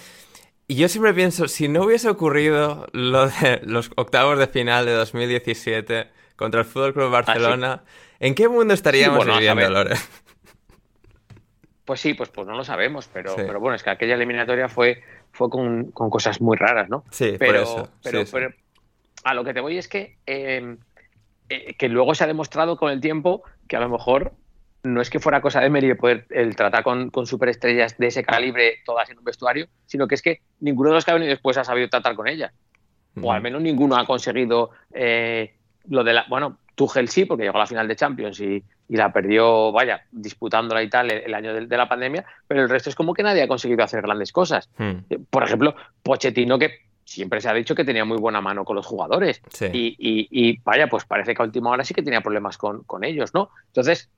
[0.69, 4.93] Y yo siempre pienso, si no hubiese ocurrido lo de los octavos de final de
[4.93, 7.85] 2017 contra el Fútbol Club ah, Barcelona,
[8.21, 9.97] ¿en qué mundo estaríamos viviendo, Lore?
[11.85, 15.03] Pues sí, pues, pues no lo sabemos, pero, pero bueno, es que aquella eliminatoria fue,
[15.33, 17.05] fue con, cosas muy raras, ¿no?
[17.11, 17.65] Sí, pero,
[18.03, 18.33] por eso.
[18.33, 18.51] Pero,
[19.25, 20.79] a lo que te voy es que em,
[21.55, 24.33] eh, que luego se ha demostrado con el tiempo que a lo mejor
[24.83, 28.25] no es que fuera cosa de Emery poder el tratar con, con, superestrellas de ese
[28.25, 31.31] calibre todas en un vestuario, sino que es que ninguno de los que ha venido
[31.31, 32.53] después ha sabido tratar con ellas.
[33.21, 35.55] O al menos ninguno ha conseguido eh,
[35.89, 36.25] lo de la.
[36.29, 40.83] Bueno, Tuchel sí, porque llegó a la final de Champions y, la perdió, vaya, disputándola
[40.83, 43.49] y tal el, año de, la pandemia, pero el resto es como que nadie ha
[43.49, 44.69] conseguido hacer grandes cosas.
[45.31, 48.87] Por ejemplo, Pochettino, que siempre se ha dicho que tenía muy buena mano con los
[48.87, 49.43] jugadores.
[49.73, 53.51] Y, vaya, pues parece que a última hora sí que tenía problemas con, ellos, ¿no?
[53.69, 54.09] Entonces,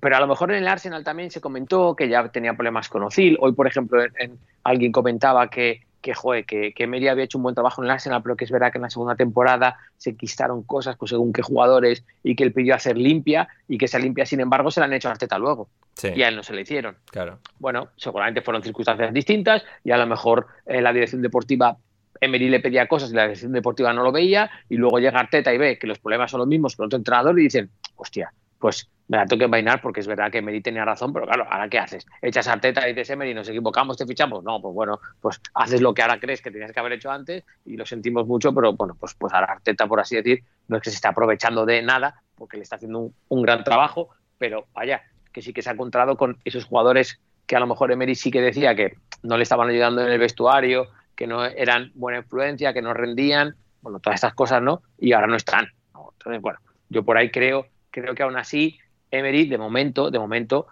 [0.00, 3.02] pero a lo mejor en el Arsenal también se comentó que ya tenía problemas con
[3.02, 3.38] Ozil.
[3.40, 7.44] Hoy, por ejemplo, en, alguien comentaba que, que, joder, que, que Meri había hecho un
[7.44, 10.16] buen trabajo en el Arsenal, pero que es verdad que en la segunda temporada se
[10.16, 13.98] quistaron cosas con según qué jugadores y que él pidió hacer limpia y que esa
[13.98, 15.68] limpia, sin embargo, se la han hecho a Arteta luego.
[16.02, 16.96] Y a él no se le hicieron.
[17.10, 17.38] Claro.
[17.58, 21.76] Bueno, seguramente fueron circunstancias distintas y a lo mejor eh, la dirección deportiva
[22.20, 25.52] Emery le pedía cosas y la dirección deportiva no lo veía, y luego llega Arteta
[25.52, 28.88] y ve que los problemas son los mismos con otro entrenador y dicen, hostia, pues
[29.08, 31.68] me la tengo que envainar porque es verdad que Emery tenía razón, pero claro, ¿ahora
[31.68, 32.06] qué haces?
[32.22, 34.44] ¿Echas a Arteta y dices, Emery, nos equivocamos, te fichamos?
[34.44, 37.42] No, pues bueno, pues haces lo que ahora crees que tenías que haber hecho antes
[37.64, 40.82] y lo sentimos mucho, pero bueno, pues, pues ahora Arteta, por así decir, no es
[40.82, 45.02] que se esté aprovechando de nada porque le está haciendo un, gran trabajo, pero vaya,
[45.32, 48.30] que sí que se ha encontrado con esos jugadores que a lo mejor Emery sí
[48.30, 50.86] que decía que no le estaban ayudando en el vestuario,
[51.20, 54.80] que no eran buena influencia, que no rendían, bueno, todas estas cosas, ¿no?
[54.98, 55.66] Y ahora no están.
[55.88, 58.78] Entonces, bueno, yo por ahí creo, creo que aún así,
[59.10, 60.66] Emery, de momento, de momento,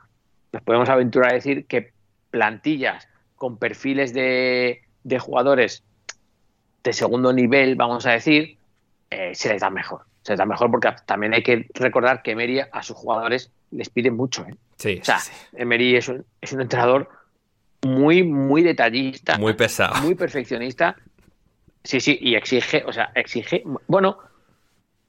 [0.50, 1.92] nos podemos aventurar a decir que
[2.30, 4.80] plantillas con perfiles de,
[5.20, 5.84] jugadores
[6.82, 8.56] de segundo nivel, vamos a decir,
[9.10, 10.06] eh, se les da mejor.
[10.22, 13.90] Se les da mejor porque también hay que recordar que Emery a sus jugadores les
[13.90, 14.46] pide mucho.
[14.48, 14.54] ¿eh?
[14.78, 15.18] Sí, o sea,
[15.52, 17.10] Emery es un, es un entrenador
[17.82, 19.38] muy, muy detallista.
[19.38, 20.00] Muy pesado.
[20.02, 20.96] Muy perfeccionista.
[21.84, 23.62] Sí, sí, y exige, o sea, exige.
[23.86, 24.18] Bueno,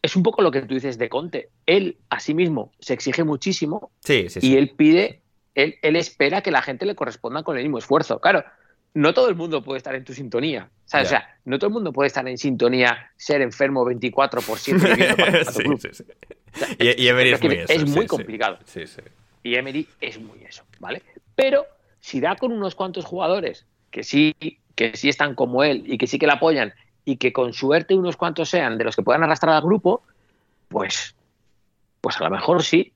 [0.01, 1.49] es un poco lo que tú dices de Conte.
[1.65, 3.91] Él a sí mismo se exige muchísimo.
[3.99, 5.21] Sí, sí, Y él pide,
[5.55, 8.19] él, él espera que la gente le corresponda con el mismo esfuerzo.
[8.19, 8.43] Claro,
[8.93, 10.69] no todo el mundo puede estar en tu sintonía.
[10.85, 15.45] O sea, no todo el mundo puede estar en sintonía, ser enfermo 24 por 7.
[15.51, 16.03] sí, sí, sí.
[16.79, 17.73] y, Emery es, muy eso.
[17.73, 18.59] Es muy complicado.
[18.65, 19.01] Sí, sí.
[19.43, 21.03] Y Emery es muy eso, ¿vale?
[21.35, 21.65] Pero
[21.99, 24.35] si da con unos cuantos jugadores que sí,
[24.75, 26.73] que sí están como él y que sí que le apoyan
[27.05, 30.03] y que con suerte unos cuantos sean de los que puedan arrastrar al grupo,
[30.67, 31.15] pues,
[32.01, 32.93] pues a lo mejor sí.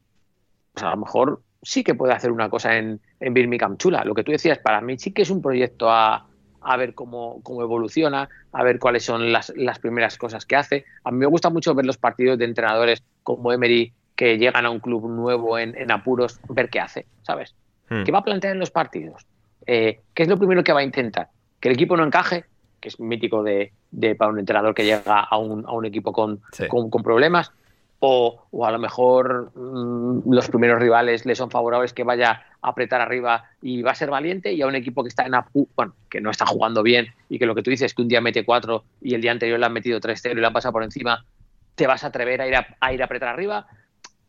[0.73, 4.03] Pues a lo mejor sí que puede hacer una cosa en, en Birmingham chula.
[4.03, 6.27] Lo que tú decías, para mí sí que es un proyecto a,
[6.61, 10.85] a ver cómo, cómo, evoluciona, a ver cuáles son las, las, primeras cosas que hace.
[11.03, 14.69] A mí me gusta mucho ver los partidos de entrenadores como Emery que llegan a
[14.69, 17.55] un club nuevo en, en apuros, ver qué hace, ¿sabes?
[17.89, 18.03] Hmm.
[18.03, 19.25] ¿Qué va a plantear en los partidos?
[19.65, 21.29] Eh, ¿Qué es lo primero que va a intentar?
[21.59, 22.45] ¿Que el equipo no encaje?
[22.79, 23.71] Que es mítico de,
[24.17, 27.51] para un entrenador que llega a un, a un equipo con, con, problemas.
[28.05, 32.69] O, o, a lo mejor mm, los primeros rivales le son favorables que vaya a
[32.69, 35.33] apretar arriba y va a ser valiente y a un equipo que está en
[35.77, 38.09] bueno, que no está jugando bien y que lo que tú dices es que un
[38.09, 40.73] día mete cuatro y el día anterior le han metido 3-0 y le han pasado
[40.73, 41.23] por encima
[41.75, 43.67] te vas a atrever a ir a, a ir a apretar arriba.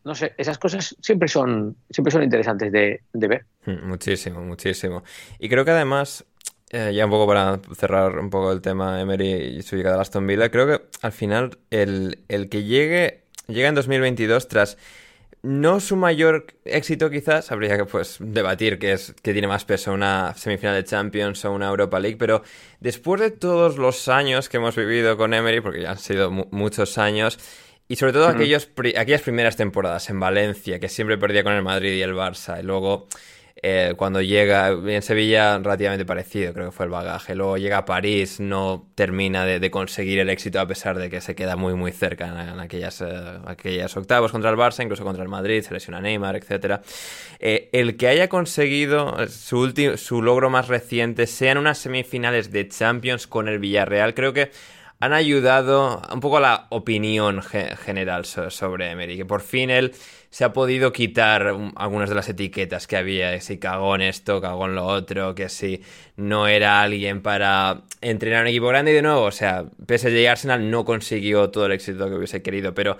[0.05, 3.45] No sé, esas cosas siempre son, siempre son interesantes de, de ver.
[3.65, 5.03] Mm, Muchísimo, muchísimo.
[5.39, 6.25] Y creo que además,
[6.69, 10.01] eh, ya un poco para cerrar un poco el tema Emery y su llegada a
[10.01, 14.77] Aston Villa, creo que al final el, el que llegue, llega en 2022 tras
[15.41, 19.93] no su mayor éxito quizás, habría que pues debatir que es que tiene más peso
[19.93, 22.41] una semifinal de Champions o una Europa League, pero
[22.79, 26.45] después de todos los años que hemos vivido con Emery, porque ya han sido mu
[26.49, 27.37] muchos años,
[27.87, 31.61] y sobre todo aquellos, pri aquellas primeras temporadas en Valencia, que siempre perdía con el
[31.61, 33.07] Madrid y el Barça, y luego
[33.67, 37.35] eh, cuando llega en Sevilla relativamente parecido, creo que fue el bagaje.
[37.35, 41.21] Luego llega a París, no termina de, de conseguir el éxito a pesar de que
[41.21, 43.07] se queda muy muy cerca en, en aquellas, eh,
[43.45, 46.81] aquellas octavos contra el Barça, incluso contra el Madrid, se lesiona Neymar, etc.
[47.39, 53.25] Eh, el que haya conseguido su, su logro más reciente, sean unas semifinales de Champions
[53.25, 54.51] con el Villarreal, creo que
[54.99, 59.69] han ayudado un poco a la opinión ge general so sobre Emery, que por fin
[59.69, 59.93] él
[60.29, 64.65] se ha podido quitar algunas de las etiquetas que había, si cagó en esto, cagó
[64.65, 65.81] en lo otro, que si
[66.17, 70.25] no era alguien para entrenar un equipo grande y de nuevo, o sea, PSG y
[70.25, 72.97] Arsenal no consiguió todo el éxito que hubiese querido, pero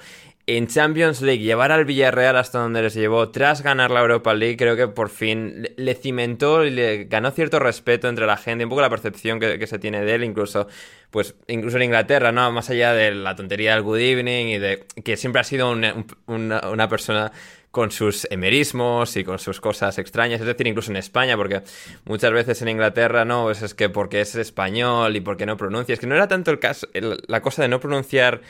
[0.47, 4.57] en Champions League llevar al Villarreal hasta donde les llevó tras ganar la Europa League,
[4.57, 8.69] creo que por fin le cimentó y le ganó cierto respeto entre la gente, un
[8.69, 10.67] poco la percepción que, se tiene de él, incluso
[11.09, 12.51] pues incluso en Inglaterra, ¿no?
[12.51, 16.89] Más allá de la tontería del good evening y de que siempre ha sido una,
[16.89, 17.31] persona
[17.71, 21.63] con sus emerismos y con sus cosas extrañas, es decir, incluso en España, porque
[22.05, 25.93] muchas veces en Inglaterra no, pues es que porque es español y porque no pronuncia,
[25.93, 28.41] es que no era tanto el caso, la cosa de no pronunciar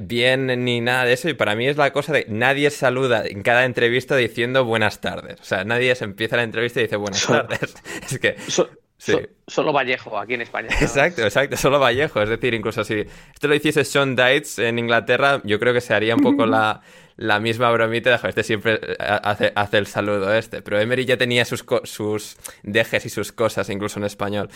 [0.00, 3.42] bien ni nada de eso y para mí es la cosa de nadie saluda en
[3.42, 7.26] cada entrevista diciendo buenas tardes, o sea, nadie se empieza la entrevista y dice buenas
[7.26, 7.76] tardes,
[8.10, 8.36] es que...
[8.48, 8.68] So,
[8.98, 9.12] sí.
[9.12, 10.68] so, solo Vallejo aquí en España.
[10.80, 15.40] Exacto, exacto, solo Vallejo, es decir, incluso si esto lo hiciese Sean Dites en Inglaterra,
[15.44, 16.82] yo creo que se haría un poco la
[17.16, 20.62] la misma bromita de, este siempre hace, hace, el saludo este.
[20.62, 24.50] Pero Emery ya tenía sus, sus dejes y sus cosas, incluso en español.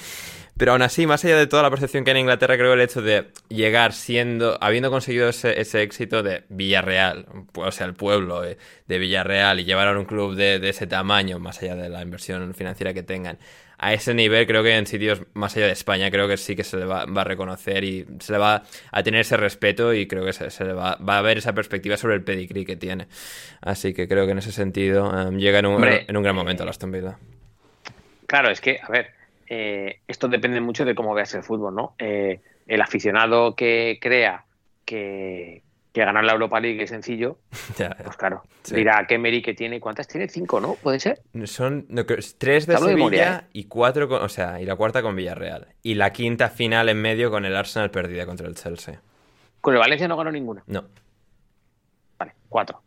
[0.57, 2.81] Pero aún así, más allá de toda la percepción que hay en Inglaterra, creo el
[2.81, 8.43] hecho de llegar siendo, habiendo conseguido ese, ese éxito de Villarreal, o sea, el pueblo
[8.43, 12.03] de Villarreal y llevar a un club de, de ese tamaño, más allá de la
[12.03, 13.39] inversión financiera que tengan,
[13.83, 16.65] a ese nivel, creo que en sitios más allá de España, creo que sí que
[16.65, 18.63] se le va, va a reconocer y se le va
[18.93, 21.55] a tener ese respeto y creo que se, se le va, va, a ver esa
[21.55, 23.07] perspectiva sobre el pedigrí que tiene.
[23.63, 26.37] Así que creo que en ese sentido um, llega en un, Hombre, en un, gran
[26.37, 27.17] momento a la Aston Villa.
[28.27, 29.13] Claro, es que, a ver,
[29.49, 31.95] eh, esto depende mucho de cómo veas el fútbol, ¿no?
[31.99, 34.45] Eh, el aficionado que crea
[34.85, 35.63] que,
[35.93, 37.39] que ganar la Europa League es sencillo,
[37.77, 38.77] ya, pues claro, sí.
[38.77, 40.29] dirá que Emery que tiene, ¿cuántas tiene?
[40.29, 40.75] ¿Cinco, no?
[40.75, 41.21] ¿Puede ser?
[41.45, 43.51] Son no, tres de Sevilla de memoria, ¿eh?
[43.53, 45.69] y cuatro, con, o sea, y la cuarta con Villarreal.
[45.83, 49.01] Y la quinta final en medio con el Arsenal perdida contra el Chelsea.
[49.61, 50.63] ¿Con el Valencia no ganó ninguna?
[50.67, 50.85] No.
[52.19, 52.83] Vale, cuatro.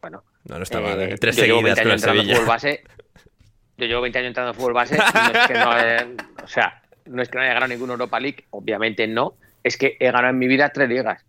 [0.00, 0.24] Bueno.
[0.44, 1.16] No, no está mal, ¿eh?
[1.18, 2.40] Tres seguidas con el Sevilla.
[2.44, 2.82] Base,
[3.76, 6.82] yo llevo 20 años entrando en fútbol base, no es que no, eh, o sea,
[7.06, 10.28] no es que no haya ganado ninguna Europa League, obviamente no, es que he ganado
[10.28, 11.24] en mi vida tres ligas.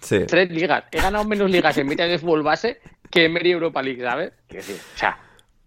[0.00, 0.24] Sí.
[0.26, 0.84] Tres ligas.
[0.90, 4.32] He ganado menos ligas en mitad de fútbol base que en Europa League, ¿sabes?
[4.48, 5.18] Quiero decir, o sea,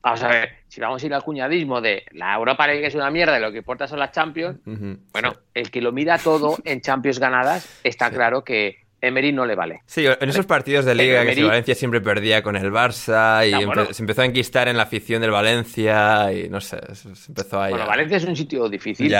[0.02, 3.12] vamos a ver, si vamos a ir al cuñadismo de la Europa League es una
[3.12, 5.00] mierda y lo que importa son las Champions, uh -huh.
[5.13, 5.39] bueno, sí.
[5.54, 8.15] el que lo mira todo en Champions ganadas, está sí.
[8.15, 9.82] claro que Emery no le vale.
[9.86, 11.36] Sí, en esos partidos de liga Emery...
[11.36, 13.93] que si Valencia siempre perdía con el Barça y no, bueno.
[13.93, 17.69] se empezó a enquistar en la afición del Valencia y no sé, se empezó a...
[17.69, 17.86] Bueno.
[17.86, 19.13] Valencia es un sitio difícil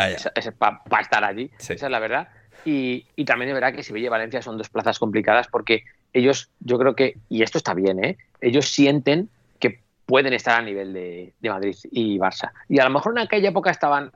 [0.58, 1.74] para pa estar allí, sí.
[1.74, 2.28] esa es la verdad.
[2.66, 6.50] Y, y, también de verdad que Sevilla y Valencia son dos plazas complicadas porque ellos,
[6.60, 8.18] yo creo que, y esto está bien, ¿eh?
[8.42, 12.52] ellos sienten que pueden estar a nivel de, de, Madrid y Barça.
[12.68, 14.12] Y a lo mejor en aquella época estaban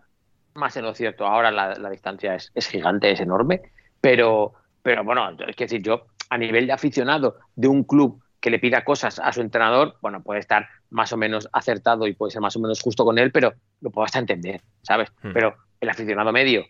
[0.55, 3.61] más en lo cierto, ahora la, la distancia es, es, gigante, es enorme,
[4.01, 8.49] pero, pero bueno, es que decir, yo a nivel de aficionado de un club que
[8.49, 12.31] le pida cosas a su entrenador, bueno, puede estar más o menos acertado y puede
[12.31, 15.11] ser más o menos justo con él, pero lo puedo hasta entender, ¿sabes?
[15.21, 15.33] Hmm.
[15.33, 16.65] Pero el aficionado medio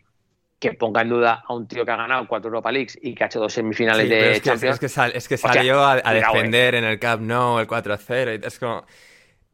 [0.60, 3.24] que ponga en duda a un tío que ha ganado cuatro Europa Leagues y que
[3.24, 4.74] ha hecho dos semifinales sí, de es que, Champions.
[4.76, 7.60] Es que, sal, es que salió o sea, a, a, defender en el Camp Nou
[7.60, 8.46] el 4-0.
[8.46, 8.86] Es como.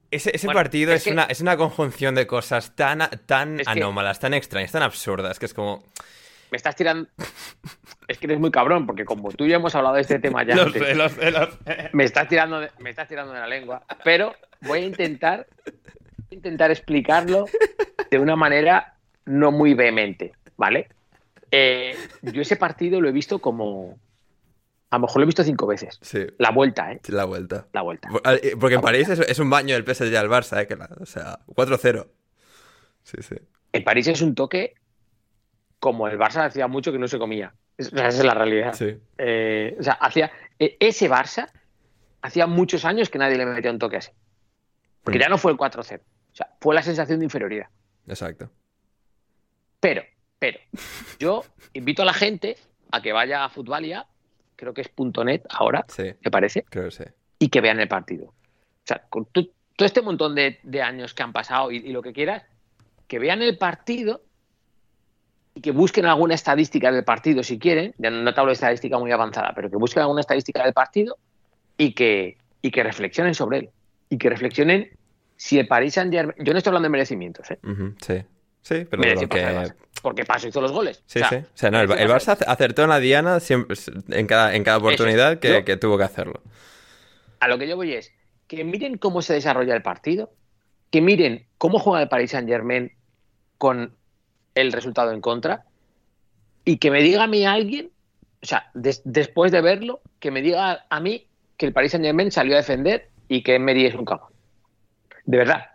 [0.09, 3.59] Ese, ese bueno, partido es, es, que, una, es, una, conjunción de cosas tan, tan
[3.65, 5.83] anómalas, tan extrañas, tan absurdas, que es como.
[6.51, 7.07] Me estás tirando.
[8.07, 10.43] Es que eres muy cabrón, porque como tú y yo hemos hablado de este tema
[10.43, 10.55] ya.
[10.55, 11.89] los antes, sé, los sé, los sé.
[11.93, 13.83] Me, estás tirando de, me estás tirando de la lengua.
[14.03, 15.47] Pero voy a intentar,
[16.29, 17.45] intentar explicarlo
[18.09, 20.87] de una manera no muy vehemente, ¿vale?
[21.57, 23.97] Eh, yo ese partido lo he visto como.
[24.89, 25.97] A lo mejor lo he visto cinco veces.
[26.01, 26.25] Sí.
[26.37, 27.01] La vuelta, ¿eh?
[27.07, 27.67] La vuelta.
[27.73, 28.09] La vuelta.
[28.41, 30.67] Eh, porque en París es, es, un baño del PSG al Barça, ¿eh?
[30.67, 32.07] Que la, o sea, 4-0.
[33.03, 33.35] Sí, sí.
[33.73, 34.75] En París es un toque
[35.79, 37.53] como el Barça hacía mucho que no se comía.
[37.77, 38.73] Es- esa es la realidad.
[38.73, 38.97] Sí.
[39.17, 41.49] Eh, o sea, hacía eh, ese Barça
[42.21, 44.11] hacía muchos años que nadie le metía un toque así.
[45.03, 45.21] Porque Mm.
[45.21, 46.01] ya no fue el 4-0.
[46.31, 47.67] O sea, fue la sensación de inferioridad.
[48.07, 48.49] Exacto.
[49.79, 50.03] Pero,
[50.51, 50.59] pero,
[51.19, 51.43] yo
[51.73, 52.57] invito a la gente
[52.91, 54.05] a que vaya a Futbalia,
[54.55, 54.89] creo que es
[55.25, 57.03] .net ahora, Sí, me parece, creo que sí.
[57.39, 58.25] y que vean el partido.
[58.27, 58.33] O
[58.87, 62.01] sea, con to- todo este montón de, de años que han pasado y, y lo
[62.01, 62.43] que quieras,
[63.07, 64.21] que vean el partido
[65.53, 68.97] y que busquen alguna estadística del partido si quieren, ya no te hablo de estadística
[68.99, 71.17] muy avanzada, pero que busquen alguna estadística del partido
[71.77, 73.69] y que, y que reflexionen sobre él.
[74.09, 74.89] Y que reflexionen
[75.35, 77.59] si el Paris Saint Germain, yo no estoy hablando de merecimientos, ¿eh?
[78.01, 78.23] Sí.
[78.61, 79.71] Sí, pero de lo que...
[80.05, 81.01] Porque Paso hizo los goles.
[81.07, 81.35] Sí, O sea, sí.
[81.47, 82.07] O sea, no, el, el.
[82.07, 83.75] Barça ac- acertó en la diana siempre,
[84.11, 86.43] en, cada, en cada oportunidad que, Yo- que tuvo que hacerlo.
[87.39, 88.13] A lo que yo voy es
[88.45, 90.31] que miren cómo se desarrolla el partido,
[90.91, 92.91] que miren cómo juega el Paris Saint Germain
[93.57, 93.95] con
[94.53, 95.65] el resultado en contra
[96.65, 97.89] y que me diga a mí alguien,
[98.43, 101.27] o sea, des- después de verlo, que me diga a mí
[101.57, 104.31] que el Paris Saint Germain salió a defender y que Emery es un cagón.
[105.25, 105.65] De verdad,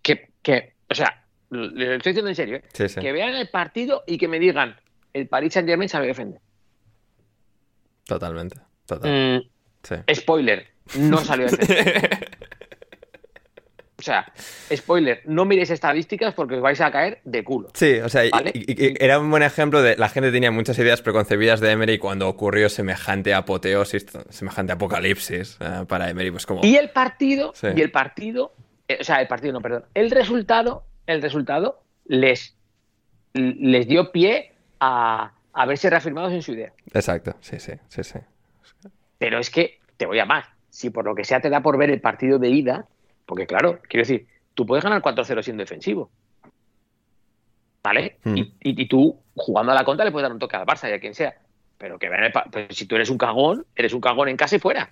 [0.00, 1.19] que, que o sea,
[1.50, 2.62] lo lo estoy diciendo en serio, ¿eh?
[2.72, 3.00] Sí, sí.
[3.00, 4.76] que vean el partido y que me digan,
[5.12, 6.40] el Paris Saint Germain sabe defender.
[8.06, 8.56] Totalmente.
[8.86, 9.38] Total.
[9.38, 9.50] Mm,
[9.82, 9.94] Sí.
[10.14, 10.66] Spoiler,
[10.98, 12.28] no salió a defender.
[13.98, 14.32] O sea,
[14.74, 17.68] spoiler, no miréis estadísticas porque os vais a caer de culo.
[17.74, 18.50] Sí, o sea, y- ¿Vale?
[18.54, 21.98] y- y era un buen ejemplo de la gente tenía muchas ideas preconcebidas de Emery
[21.98, 26.64] cuando ocurrió semejante apoteosis, semejante apocalipsis eh, para Emery, pues como...
[26.64, 27.66] Y el partido, Sí.
[27.76, 28.54] y el partido,
[28.88, 32.56] eh, o sea, el partido no, perdón, el resultado, el resultado les,
[33.34, 36.72] les dio pie a, a verse reafirmados en su idea.
[36.92, 38.18] Exacto, sí, sí, sí, sí.
[39.18, 40.46] Pero es que te voy a más.
[40.70, 42.86] Si por lo que sea te da por ver el partido de ida,
[43.26, 46.10] porque claro, quiero decir, tú puedes ganar 4-0 siendo defensivo.
[47.82, 48.18] ¿Vale?
[48.24, 48.36] Hmm.
[48.36, 50.88] Y, y- y tú, jugando a la contra, le puedes dar un toque al Barça
[50.90, 51.34] y a quien sea.
[51.78, 52.10] Pero que
[52.52, 54.88] pero si tú eres un cagón, eres un cagón en casa y fuera.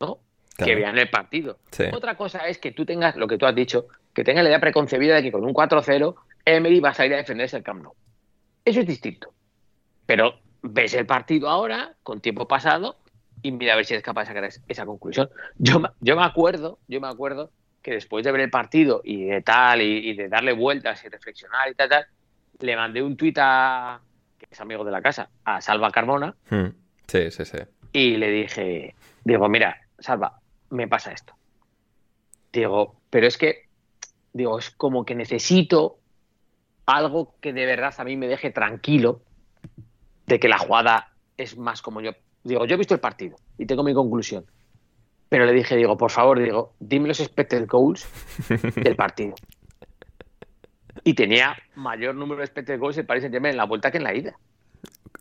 [0.00, 0.18] ¿No?
[0.58, 0.70] Claro.
[0.70, 1.58] Que vean el partido.
[1.70, 1.84] Sí.
[1.92, 4.60] Otra cosa es que tú tengas lo que tú has dicho, que tengas la idea
[4.60, 7.94] preconcebida de que con un 4-0 Emery va a salir a defenderse el Camp Nou.
[8.64, 9.32] Eso es distinto.
[10.04, 12.96] Pero ves el partido ahora, con tiempo pasado,
[13.40, 15.30] y mira a ver si eres capaz de sacar es- esa conclusión.
[15.58, 19.26] Yo, me- yo me acuerdo, yo me acuerdo que después de ver el partido y
[19.26, 22.06] de tal, y, y de darle vueltas y reflexionar y tal, tal,
[22.58, 24.00] le mandé un tuit a,
[24.36, 26.66] que es amigo de la casa, a Salva Carmona, Hmm,
[27.06, 27.58] Sí, sí, sí.
[27.92, 30.40] y le dije, digo, mira, Salva,
[30.70, 31.34] me pasa esto.
[32.52, 33.68] Digo, pero es que,
[34.32, 35.98] digo, es como que necesito
[36.86, 39.20] algo que de verdad a mí me deje tranquilo
[40.26, 42.12] de que la jugada es más como yo.
[42.44, 44.46] Digo, yo he visto el partido y tengo mi conclusión.
[45.28, 48.08] Pero le dije, digo, por favor, digo, dime los expected goals
[48.76, 49.34] del partido.
[51.04, 54.04] Y tenía mayor número de expected goals el Paris Saint-Germain en la vuelta que en
[54.04, 54.38] la ida.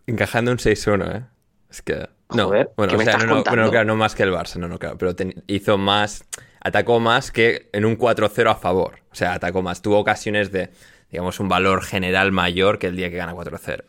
[0.05, 1.25] Encajando un 6-1, ¿eh?
[1.69, 2.07] Es que...
[2.33, 4.67] No, bueno, ¿qué o sea, estás no, bueno, claro, no más que el Barça, no,
[4.67, 5.15] no, claro, pero
[5.47, 6.25] hizo más,
[6.59, 8.99] atacó más que en un 4-0 a favor.
[9.11, 10.69] O sea, atacó más, tuvo ocasiones de,
[11.09, 13.83] digamos, un valor general mayor que el día que gana 4-0.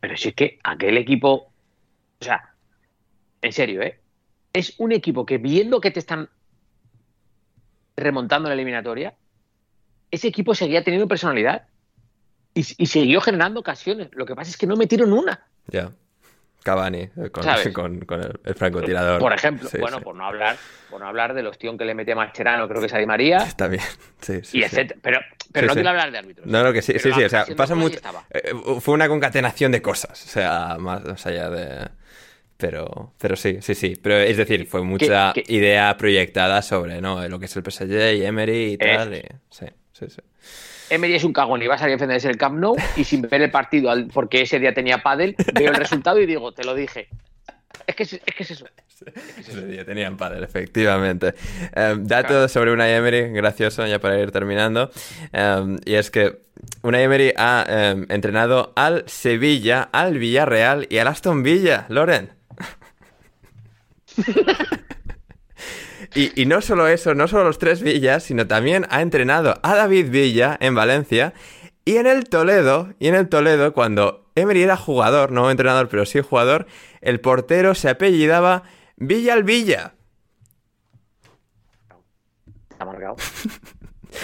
[0.00, 1.50] Pero si es que aquel equipo,
[2.20, 2.54] o sea,
[3.40, 4.00] en serio, ¿eh?
[4.52, 6.28] Es un equipo que viendo que te están
[7.96, 9.14] remontando la eliminatoria,
[10.10, 11.68] ese equipo seguía teniendo personalidad
[12.52, 14.10] y, y siguió generando ocasiones.
[14.12, 15.46] Lo que pasa es que no metieron una.
[15.68, 15.90] Ya.
[16.64, 17.68] Cavani, eh, con, ¿Sabes?
[17.72, 19.20] con, con el, el francotirador.
[19.20, 20.02] Por ejemplo, Sí, bueno, sí.
[20.04, 20.56] por no hablar,
[20.90, 23.36] por no hablar del ostión que le metía Mascherano, creo que es a Di María,
[23.46, 23.82] Está bien,
[24.20, 24.58] sí, sí.
[24.58, 24.62] y sí.
[24.64, 24.98] etcétera.
[25.00, 25.20] Pero,
[25.52, 26.46] pero no quiero hablar de árbitros.
[26.48, 28.00] No, no, que sí, sí, sí, o sea, pasa de mucho.
[28.30, 31.88] eh, Fue una concatenación de cosas, o sea, más, más allá de.
[32.56, 33.96] Pero, pero sí, sí, sí.
[34.00, 37.26] Pero es decir, fue mucha idea proyectada sobre ¿no?
[37.28, 39.12] lo que es el PSG y Emery y tal.
[39.12, 39.24] Eh.
[39.28, 40.20] y- sí, sí, sí.
[40.94, 43.22] Emery es un cagón y va a salir a defenderse el Camp Nou y sin
[43.22, 46.74] ver el partido porque ese día tenía pádel, veo el resultado y digo, te lo
[46.74, 47.08] dije.
[47.86, 48.66] Es que es, es que es eso.
[49.68, 51.34] Día tenían padre, efectivamente.
[51.74, 54.90] Eh, dato sobre una Emery, gracioso, ya para ir terminando.
[55.32, 56.38] Eh, y es que
[56.82, 62.30] una Emery ha eh, entrenado al Sevilla, al Villarreal y al Aston Villa, Loren.
[66.14, 69.74] Y, y no solo eso, no solo los tres Villas, sino también ha entrenado a
[69.74, 71.34] David Villa en Valencia
[71.84, 76.06] y en el Toledo, y en el Toledo, cuando Emery era jugador, no entrenador, pero
[76.06, 76.66] sí jugador,
[77.00, 78.62] el portero se apellidaba
[78.96, 79.94] Villa al Villa.
[82.70, 83.16] Está marcado.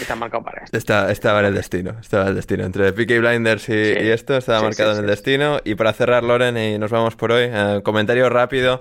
[0.00, 0.76] Está marcado para esto.
[0.76, 2.64] Está- estaba en el destino, estaba en el destino.
[2.64, 3.94] Entre Peaky Blinders y, Sí.
[4.00, 5.58] y esto estaba Sí, marcado sí, en el destino.
[5.64, 8.80] Y para cerrar, Loren, y nos vamos por hoy, eh, comentario rápido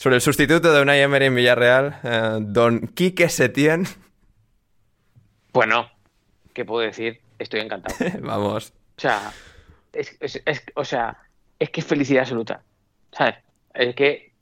[0.00, 3.84] sobre el sustituto de Unai Emery en Villarreal, eh, don Quique Setién.
[5.52, 5.90] Bueno,
[6.54, 7.20] ¿qué puedo decir?
[7.38, 7.94] Estoy encantado.
[8.22, 8.72] vamos.
[8.96, 9.30] O sea,
[9.92, 11.18] es, es- es- o sea,
[11.58, 12.62] es que es felicidad absoluta.
[13.12, 13.34] ¿Sabes?
[13.74, 14.32] Es que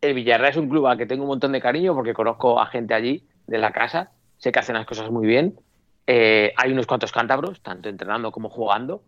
[0.00, 2.66] el Villarreal es un club al que tengo un montón de cariño porque conozco a
[2.66, 5.58] gente allí de la casa, sé que hacen las cosas muy bien.
[6.06, 9.02] Eh, hay unos cuantos cántabros, tanto entrenando como jugando,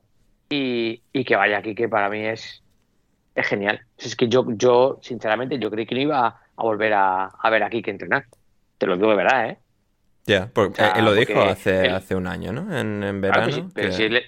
[0.50, 2.60] y, y que vaya aquí, que para mí es,
[3.34, 3.80] es genial.
[3.98, 7.50] Es que yo, yo, sinceramente, yo creí que no iba a, a volver a, a,
[7.50, 8.26] ver aquí que entrenar.
[8.78, 9.58] Te lo digo de verdad, ¿eh?
[10.26, 12.76] Ya, porque o sea, él lo dijo hace, él, hace un año, ¿no?
[12.76, 13.46] En, en verano.
[13.46, 13.94] Claro, pero, que...
[13.94, 14.22] si, él,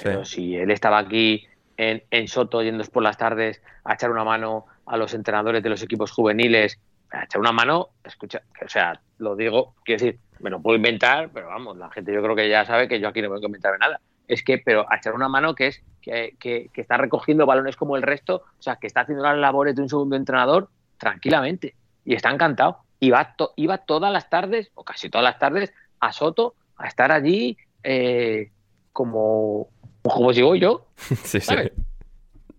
[0.00, 0.34] pero sí.
[0.34, 1.46] si él estaba aquí
[1.76, 5.68] en, en Soto yendo por las tardes a echar una mano a los entrenadores de
[5.68, 6.78] los equipos juveniles,
[7.10, 11.30] a echar una mano, escucha, o sea, lo digo, quiero decir, me lo puedo inventar,
[11.32, 13.46] pero vamos, la gente yo creo que ya sabe que yo aquí no voy a
[13.46, 14.00] inventar nada.
[14.32, 17.76] Es que, pero a echar una mano que es que, que, que, está recogiendo balones
[17.76, 21.74] como el resto, o sea, que está haciendo las labores de un segundo entrenador tranquilamente
[22.04, 22.78] y está encantado.
[22.98, 27.12] Iba, to, iba todas las tardes, o casi todas las tardes, a Soto a estar
[27.12, 28.50] allí eh,
[28.92, 29.68] como,
[30.02, 30.86] como digo yo.
[30.96, 31.72] Sí, ¿sabes?
[31.74, 31.82] sí.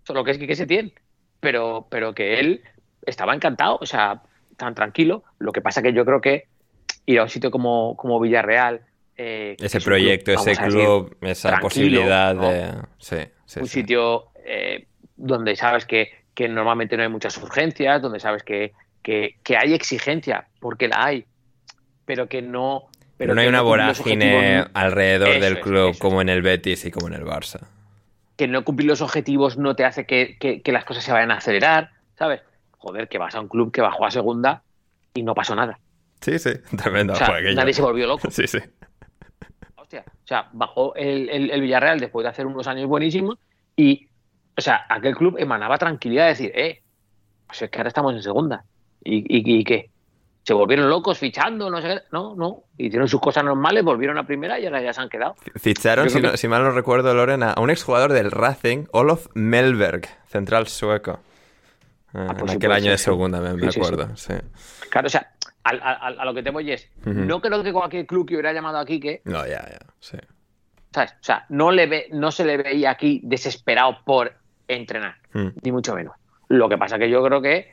[0.04, 0.94] Solo que es que, que se tiene.
[1.40, 2.62] Pero, pero que él
[3.06, 4.22] estaba encantado, o sea,
[4.58, 5.24] tan tranquilo.
[5.40, 6.48] Lo que pasa que yo creo que
[7.06, 8.82] ir a un sitio como, como Villarreal.
[9.16, 12.50] Eh, ese proyecto, club, ese club, decir, esa posibilidad ¿no?
[12.50, 12.72] de.
[12.98, 13.82] Sí, sí, un sí.
[13.82, 19.38] sitio eh, donde sabes que, que, normalmente no hay muchas urgencias, donde sabes que, que,
[19.44, 21.26] que hay exigencia, porque la hay,
[22.06, 22.90] pero que no.
[23.18, 26.92] Pero, no hay una no vorágine alrededor eso del club como en el Betis y
[26.92, 27.68] como en el Barça.
[28.36, 31.92] Que no cumplir los objetivos no te hace que, las cosas se vayan a acelerar,
[32.18, 32.42] ¿sabes?
[32.80, 34.64] Joder, que vas a un club que bajó a segunda
[35.14, 35.80] y no pasó nada.
[36.22, 37.14] Sí, sí, tremendo.
[37.14, 38.28] O sea, nadie se volvió loco.
[38.32, 38.60] Sí, sí.
[40.24, 43.38] O sea, bajó el, el, el, Villarreal después de hacer unos años buenísimos
[43.76, 44.08] y,
[44.58, 46.82] o sea, aquel club emanaba tranquilidad de decir, eh,
[47.48, 48.64] pues es que ahora estamos en segunda.
[49.04, 49.90] ¿Y, y, y qué?
[50.44, 52.02] se volvieron locos fichando, no sé qué.
[52.12, 52.64] No, no.
[52.78, 55.36] Hicieron sus cosas normales, volvieron a primera y ahora ya se han quedado.
[55.56, 56.28] Ficharon, si, que...
[56.28, 61.20] no, si, mal no recuerdo, Loren, a un exjugador del Racing, Olof Melberg, central sueco.
[62.14, 64.16] Ah, en aquel año de segunda, me, acuerdo.
[64.16, 64.88] Sí, sí.
[64.90, 65.32] Claro, o sea,
[65.64, 67.26] a, a, a, lo que te voy es, uh -huh.
[67.26, 69.22] no creo que cualquier club que hubiera llamado a Quique.
[69.26, 70.18] No, ya, ya, sí.
[70.94, 71.12] ¿Sabes?
[71.14, 74.34] O sea, no, le ve, no se le veía aquí desesperado por
[74.68, 75.48] entrenar, mm.
[75.64, 76.16] ni mucho menos.
[76.50, 77.72] Lo que pasa que yo creo que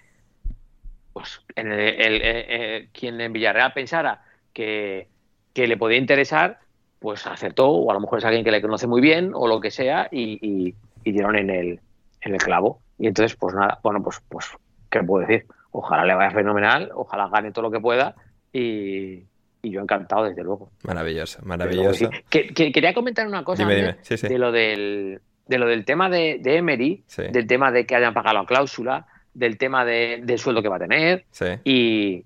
[1.13, 4.23] pues en el, el, el, el, quien en Villarreal pensara
[4.53, 5.09] que,
[5.53, 6.61] que, le podía interesar,
[6.99, 9.61] pues acertó, o a lo mejor es alguien que le conoce muy bien, o lo
[9.61, 10.75] que sea, y, y,
[11.05, 11.81] y dieron en el,
[12.23, 12.81] en el clavo.
[13.01, 14.47] Y entonces, pues nada, bueno, pues, pues,
[14.91, 15.47] ¿qué puedo decir?
[15.73, 18.15] Ojalá le vaya fenomenal, ojalá gane todo lo que pueda,
[18.53, 19.25] y,
[19.63, 20.71] y yo encantado, desde luego.
[20.85, 22.11] Maravilloso, maravilloso.
[22.11, 22.23] Sí.
[22.29, 23.97] Que, que, quería comentar una cosa dime, dime.
[24.03, 24.29] Sí, sí.
[24.29, 28.15] de lo del de lo del tema de, de Emery, del tema de que hayan
[28.15, 31.47] pagado la cláusula, del tema de, del sueldo que va a tener sí.
[31.65, 32.25] y,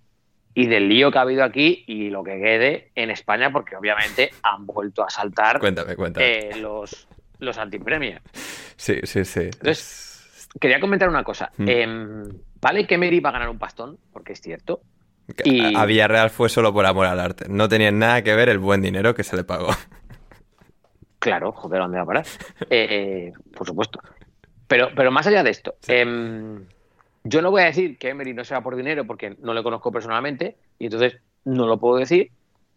[0.52, 4.30] y, del lío que ha habido aquí y lo que quede en España, porque obviamente
[4.42, 6.26] han vuelto a saltar cuéntame, cuéntame.
[6.26, 7.08] Eh, los,
[7.38, 8.20] los antipremios.
[8.76, 9.44] Sí, sí, sí.
[9.44, 10.13] Entonces,
[10.60, 11.50] quería comentar una cosa.
[11.56, 11.68] Mm.
[11.68, 12.22] Eh,
[12.60, 14.82] vale que Emery va a ganar un pastón, porque es cierto.
[15.44, 15.74] Y...
[15.74, 17.46] A Villarreal fue solo por amor al arte.
[17.48, 19.68] No tenía nada que ver el buen dinero que se le pagó.
[21.20, 22.26] Claro, joder, ¿dónde va a parar?
[22.68, 23.98] Eh, por supuesto.
[24.66, 25.90] Pero, pero más allá de esto, sí.
[25.94, 26.58] eh,
[27.24, 29.90] yo no voy a decir que Emery no sea por dinero porque no le conozco
[29.90, 32.30] personalmente y entonces no lo puedo decir.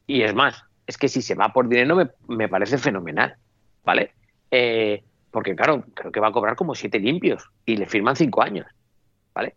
[0.07, 3.35] Y es más, es que si se va por dinero me, me parece fenomenal,
[3.83, 4.13] ¿vale?
[4.49, 5.03] Eh,
[5.37, 8.65] porque claro, creo que va a cobrar como siete limpios y le firman cinco años,
[9.35, 9.53] ¿vale?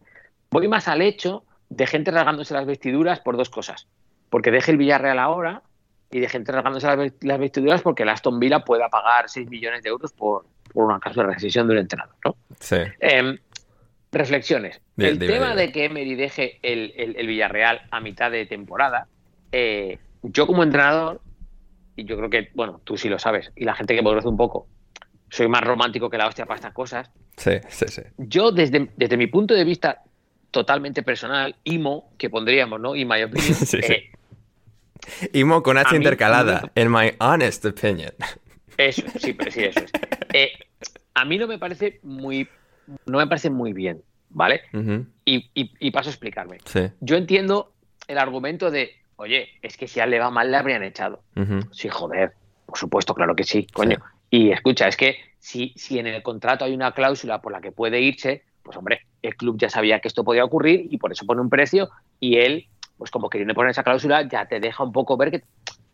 [0.51, 3.89] Voy más al hecho de gente rasgándose las vestiduras por dos cosas.
[4.29, 5.63] Porque deje el Villarreal ahora
[6.11, 6.87] y de gente rasgándose
[7.23, 11.01] las vestiduras porque el Aston Villa pueda pagar 6 millones de euros por, por una
[11.01, 12.37] caso de rescisión de un entrenador, ¿no?
[12.61, 12.77] Sí.
[13.01, 13.39] Eh,
[14.13, 14.83] reflexiones.
[14.97, 15.63] Bien, el dime, tema dime.
[15.63, 19.09] de que Emery deje el, el, el Villarreal a mitad de temporada,
[19.51, 21.23] eh, yo como entrenador,
[21.97, 24.29] y yo creo que, bueno, tú sí lo sabes, y la gente que me conoce
[24.29, 24.67] un poco,
[25.31, 27.11] soy más romántico que la hostia para estas cosas.
[27.37, 28.03] Sí, sí, sí.
[28.19, 30.03] Yo, desde, desde mi punto de vista
[30.51, 32.97] totalmente personal, IMO, que pondríamos, ¿no?
[32.97, 33.93] Y my opinion, sí, sí.
[33.93, 34.11] Eh,
[35.33, 38.13] IMO con H mí, intercalada, in my honest opinion.
[38.77, 39.93] Eso, sí, pero sí, eso es.
[40.33, 40.53] Eh,
[41.15, 42.49] a mí no me parece muy,
[43.07, 44.63] no me parece muy bien, ¿vale?
[44.73, 45.07] Uh -huh.
[45.25, 46.59] y, y, y, paso a explicarme.
[46.67, 46.83] Sí.
[47.01, 47.73] Yo entiendo
[48.07, 51.25] el argumento de, oye, es que si a él le va mal le habrían echado.
[51.35, 51.69] Uh -huh.
[51.73, 53.97] Sí, joder, por supuesto, claro que sí, coño.
[53.97, 54.20] Sí.
[54.31, 57.73] Y escucha, es que si, si en el contrato hay una cláusula por la que
[57.73, 61.27] puede irse, pues hombre, el club ya sabía que esto podía ocurrir y por eso
[61.27, 64.93] pone un precio y él, pues como queriendo poner esa cláusula, ya te deja un
[64.93, 65.43] poco ver que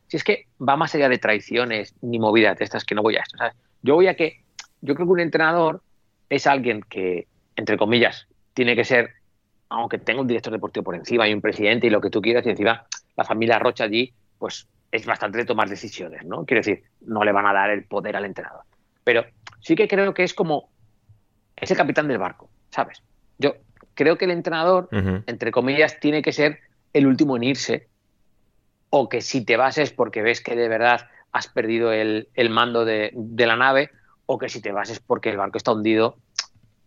[0.08, 3.16] si es que va más allá de traiciones ni movidas de estas que no voy
[3.16, 3.54] a esto, ¿sabes?
[3.82, 4.42] Yo voy a que,
[4.80, 5.82] yo creo que un entrenador
[6.28, 7.26] es alguien que,
[7.56, 9.10] entre comillas, tiene que ser,
[9.68, 12.46] aunque tenga un director deportivo por encima y un presidente y lo que tú quieras,
[12.46, 16.44] y encima la familia Rocha allí, pues es bastante de tomar decisiones, ¿no?
[16.44, 18.62] Quiero decir, no le van a dar el poder al entrenador.
[19.04, 19.24] Pero
[19.60, 20.70] sí que creo que es como
[21.56, 23.02] es el capitán del barco, ¿sabes?
[23.38, 23.54] Yo
[23.94, 24.88] creo que el entrenador,
[25.26, 26.60] entre comillas, tiene que ser
[26.92, 27.88] el último en irse,
[28.90, 32.50] o que si te vas es porque ves que de verdad has perdido el, el
[32.50, 33.90] mando de, de la nave,
[34.26, 36.16] o que si te vas es porque el barco está hundido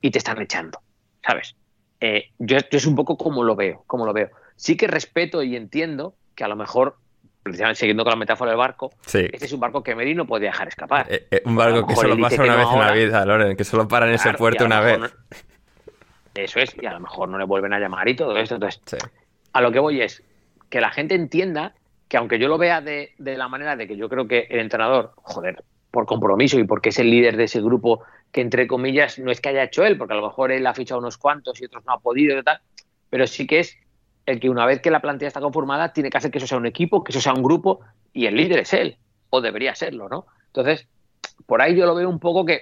[0.02, 0.80] y te están echando,
[1.26, 1.56] ¿sabes?
[2.00, 4.30] Eh, yo, yo es un poco como lo veo, como lo veo.
[4.56, 6.98] Sí que respeto y entiendo que a lo mejor,
[7.42, 9.28] precisamente siguiendo con la metáfora del barco, Sí.
[9.32, 11.08] este es un barco que Meri no puede dejar escapar.
[11.10, 13.64] Eh, eh, un barco que solo pasa una no vez en la vida, Loren, que
[13.64, 15.00] solo para en ese puerto una vez.
[15.00, 15.08] no-
[16.36, 18.56] Eso es, y a lo mejor no le vuelven a llamar y todo esto.
[18.56, 18.98] Entonces, Sí.
[19.54, 20.24] a lo que voy es
[20.70, 21.74] que la gente entienda
[22.08, 24.60] que aunque yo lo vea de, de la manera de que yo creo que el
[24.60, 29.18] entrenador, joder, por compromiso y porque es el líder de ese grupo, que entre comillas
[29.20, 31.60] no es que haya hecho él, porque a lo mejor él ha fichado unos cuantos
[31.62, 32.60] y otros no ha podido y tal,
[33.10, 33.78] pero sí que es
[34.30, 36.60] el que una vez que la plantilla está conformada tiene que hacer que eso sea
[36.60, 37.80] un equipo, que eso sea un grupo
[38.14, 38.98] y el líder es él,
[39.32, 40.28] o debería serlo, ¿no?
[40.48, 40.88] Entonces,
[41.48, 42.62] por ahí yo lo veo un poco que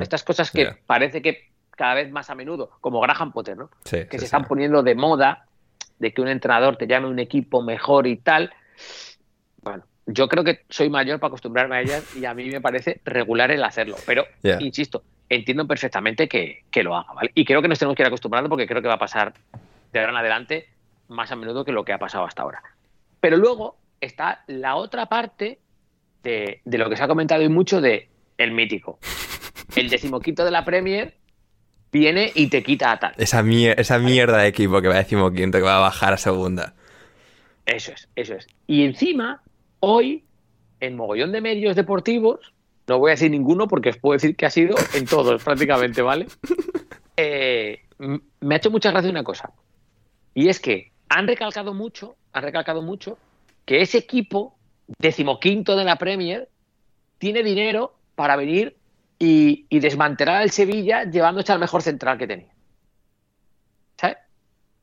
[0.00, 3.70] estas cosas que parece que cada vez más a menudo, como Graham Potter, ¿no?
[3.84, 4.24] Sí, que sí, se sí.
[4.24, 5.46] están poniendo de moda
[6.00, 8.52] de que un entrenador te llame un equipo mejor y tal.
[9.62, 13.00] Bueno, yo creo que soy mayor para acostumbrarme a ellas y a mí me parece
[13.04, 13.96] regular el hacerlo.
[14.04, 14.24] Pero,
[14.58, 17.30] insisto, entiendo perfectamente que, que lo haga, ¿vale?
[17.34, 19.34] Y creo que nos tenemos que ir acostumbrando porque creo que va a pasar
[19.92, 20.68] de ahora en adelante
[21.08, 22.62] más a menudo que lo que ha pasado hasta ahora.
[23.20, 25.58] Pero luego está la otra parte
[26.22, 28.98] de, de lo que se ha comentado hoy mucho de el mítico.
[29.74, 31.14] El decimoquinto de la Premier
[31.90, 33.14] viene y te quita a tal.
[33.16, 36.16] Esa, mier- esa mierda de equipo que va a decimoquinto, que va a bajar a
[36.18, 36.74] segunda.
[37.66, 38.46] Eso es, eso es.
[38.66, 39.42] Y encima,
[39.80, 40.24] hoy,
[40.80, 42.52] en mogollón de medios deportivos,
[42.86, 46.02] no voy a decir ninguno porque os puedo decir que ha sido en todos prácticamente,
[46.02, 46.26] ¿vale?
[47.16, 47.80] Eh,
[48.40, 49.50] me ha hecho mucha gracia una cosa.
[50.34, 53.18] Y es que han recalcado mucho, han recalcado mucho
[53.64, 54.56] que ese equipo,
[54.98, 56.48] decimoquinto de la Premier,
[57.18, 58.76] tiene dinero para venir
[59.18, 62.52] y, y desmantelar al Sevilla llevándose al mejor central que tenía.
[64.00, 64.18] ¿Sabes?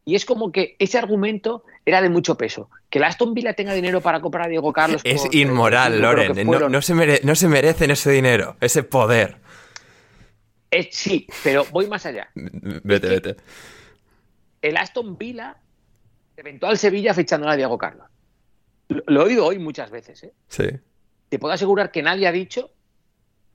[0.04, 2.70] Y es como que ese argumento era de mucho peso.
[2.89, 5.02] Que el Aston Villa tenga dinero para comprar a Diego Carlos.
[5.04, 6.72] Es por inmoral, 35 creo Loren.
[6.72, 9.38] No, se mere- no se merecen ese dinero, ese poder.
[10.70, 12.30] Eh, sí, pero voy más allá.
[12.36, 13.36] Vete, vete.
[14.68, 15.57] El Aston Villa
[16.36, 18.07] reventó al Sevilla fichando a Diego Carlos.
[18.88, 20.24] Lo, lo he oído hoy muchas veces.
[20.24, 20.34] ¿eh?
[20.47, 20.70] Sí.
[21.30, 22.72] Te puedo asegurar que nadie ha dicho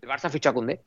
[0.02, 0.82] el Barça fichó a Koundé.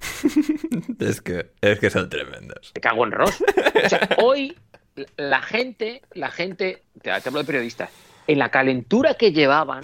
[0.98, 2.72] Es que, es que son tremendos.
[2.72, 3.42] Te cago en Ross.
[3.84, 4.56] O sea, hoy
[5.16, 7.90] la gente, la gente, te, te hablo de periodistas,
[8.26, 9.82] en la calentura que llevaban,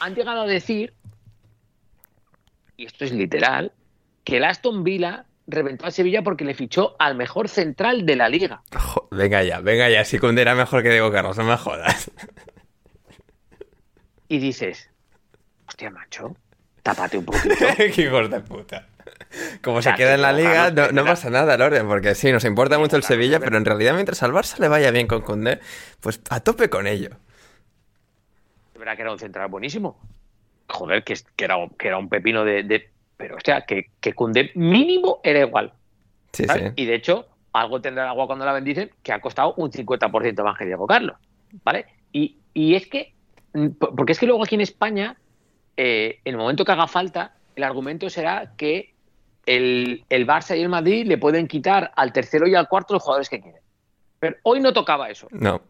[0.00, 0.94] han llegado a decir,
[2.76, 3.72] y esto es literal,
[4.24, 8.28] que el Aston Villa reventó a Sevilla porque le fichó al mejor central de la
[8.28, 8.62] liga.
[8.76, 10.04] Jo- venga ya, venga ya.
[10.04, 12.10] Si era mejor que Diego Carlos, no me jodas.
[14.28, 14.90] Y dices,
[15.66, 16.36] hostia, macho,
[16.82, 17.54] tápate un poquito.
[17.76, 18.86] Qué hijos de puta.
[19.62, 22.78] Como se sea, queda en la liga, no, pasa nada, Loren, porque sí, nos importa
[22.78, 25.60] mucho el Sevilla, pero en realidad mientras al Barça le vaya bien con Koundé,
[26.00, 27.10] pues a tope con ello.
[28.74, 29.98] De verdad que era un central buenísimo.
[30.68, 32.62] Joder, que, era, que era un pepino de...
[32.62, 35.74] de- pero, o sea, que, que Koundé mínimo era igual.
[36.32, 36.60] Sí, sí.
[36.76, 40.42] Y de hecho, algo tendrá el agua cuando la bendicen, que ha costado un 50%
[40.42, 41.16] más que Diego Carlos.
[41.64, 41.84] ¿Vale?
[42.12, 43.12] Y, y es que,
[43.52, 45.16] mm, po- porque es que luego aquí en España,
[45.76, 48.94] eh, en el momento que haga falta, el argumento será que
[49.46, 53.02] el, el Barça y el Madrid le pueden quitar al tercero y al cuarto los
[53.02, 53.62] jugadores que quieren.
[54.20, 55.26] Pero hoy no tocaba eso.
[55.30, 55.60] No.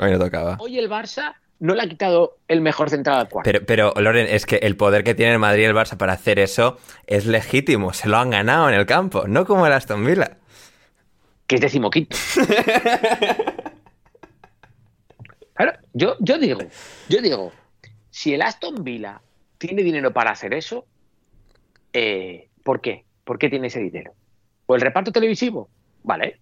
[0.00, 0.56] Hoy no tocaba.
[0.60, 3.50] Hoy el Barça no le ha quitado el mejor central al cuarto.
[3.50, 6.12] Pero, pero, Loren, es que el poder que tiene el Madrid y el Barça para
[6.12, 7.92] hacer eso es legítimo.
[7.92, 10.36] Se lo han ganado en el campo, no como el Aston Villa.
[11.46, 12.16] que es decimoquinto.
[15.58, 16.60] Claro, yo, yo digo,
[17.08, 17.50] yo digo,
[18.10, 19.20] si el Aston Villa
[19.58, 20.86] tiene dinero para hacer eso,
[21.92, 23.04] eh, ¿por qué?
[23.24, 24.12] ¿Por qué tiene ese dinero?
[24.66, 25.68] ¿O el reparto televisivo?
[26.04, 26.38] Vale.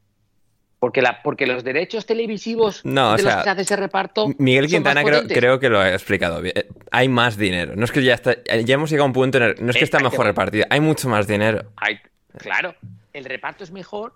[0.78, 3.76] Porque, la, porque los derechos televisivos No, o de los sea, que se hace ese
[3.76, 4.28] reparto.
[4.38, 6.52] Miguel Quintana creo, que lo ha explicado bien.
[6.56, 7.74] Eh, Hay más dinero.
[7.76, 8.34] No es que ya está.
[8.44, 9.54] Ya hemos llegado a un punto en el.
[9.64, 10.66] No es que está mejor repartido.
[10.68, 11.72] Hay mucho más dinero.
[11.76, 11.98] Hay-
[12.38, 12.74] claro,
[13.14, 14.14] el reparto es mejor,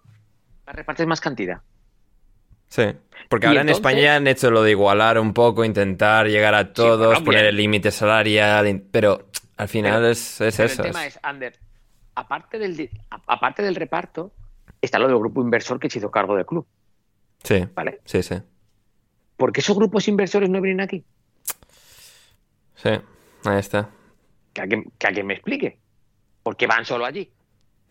[0.67, 1.61] el reparto es más cantidad.
[2.69, 2.85] Sí.
[3.29, 6.73] Porque ahora en España ya han hecho lo de igualar un poco, intentar llegar a
[6.73, 8.83] todos, bueno, poner el límite salarial.
[8.91, 10.83] Pero al final Pero- es, es Pero eso.
[10.83, 11.59] el tema es- Ander,
[12.15, 12.91] aparte del,
[13.27, 14.33] aparte del reparto,
[14.83, 16.67] está lo del grupo inversor que se hizo cargo del club,
[17.45, 18.01] Sí, ¿vale?
[18.05, 18.37] sí, sí.
[19.37, 21.05] ¿Por qué esos grupos inversores no vienen aquí?
[22.75, 22.91] Sí,
[23.45, 23.91] ahí está.
[24.53, 25.79] Que alguien, que alguien me explique.
[26.43, 27.31] ¿Por qué van solo allí?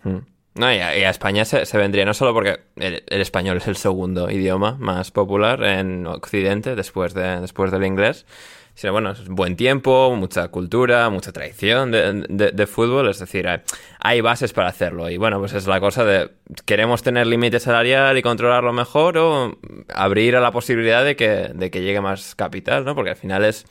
[0.04, 0.18] Mm.
[0.56, 4.30] No, y a, España se, se vendría no solo porque el, español es el segundo
[4.30, 8.26] idioma más popular en Occidente después, de, después del inglés,
[8.74, 13.60] sino bueno, es buen tiempo, mucha cultura, mucha tradición de, de- fútbol, es decir, hay,
[14.00, 15.10] hay bases para hacerlo.
[15.10, 16.32] Y bueno, pues es la cosa de,
[16.66, 19.58] ¿queremos tener límite salarial y controlarlo mejor o
[19.94, 22.96] abrir a la posibilidad de que, de que llegue más capital, ¿no?
[22.96, 23.66] Porque al final es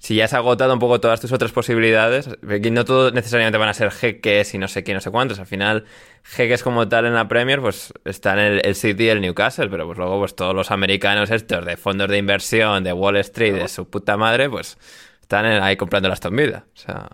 [0.00, 2.28] si ya has agotado un poco todas tus otras posibilidades,
[2.62, 5.38] que no todo necesariamente van a ser jeques y no sé qué, no sé cuántos.
[5.38, 5.84] Al final,
[6.24, 9.86] jeques como tal en la Premier, pues están el, el City y el Newcastle, pero
[9.86, 13.68] pues luego pues todos los americanos estos de fondos de inversión, de Wall Street, de
[13.68, 14.78] su puta madre, pues
[15.20, 16.64] están en- ahí comprando la Aston Villa.
[16.74, 17.08] O sea,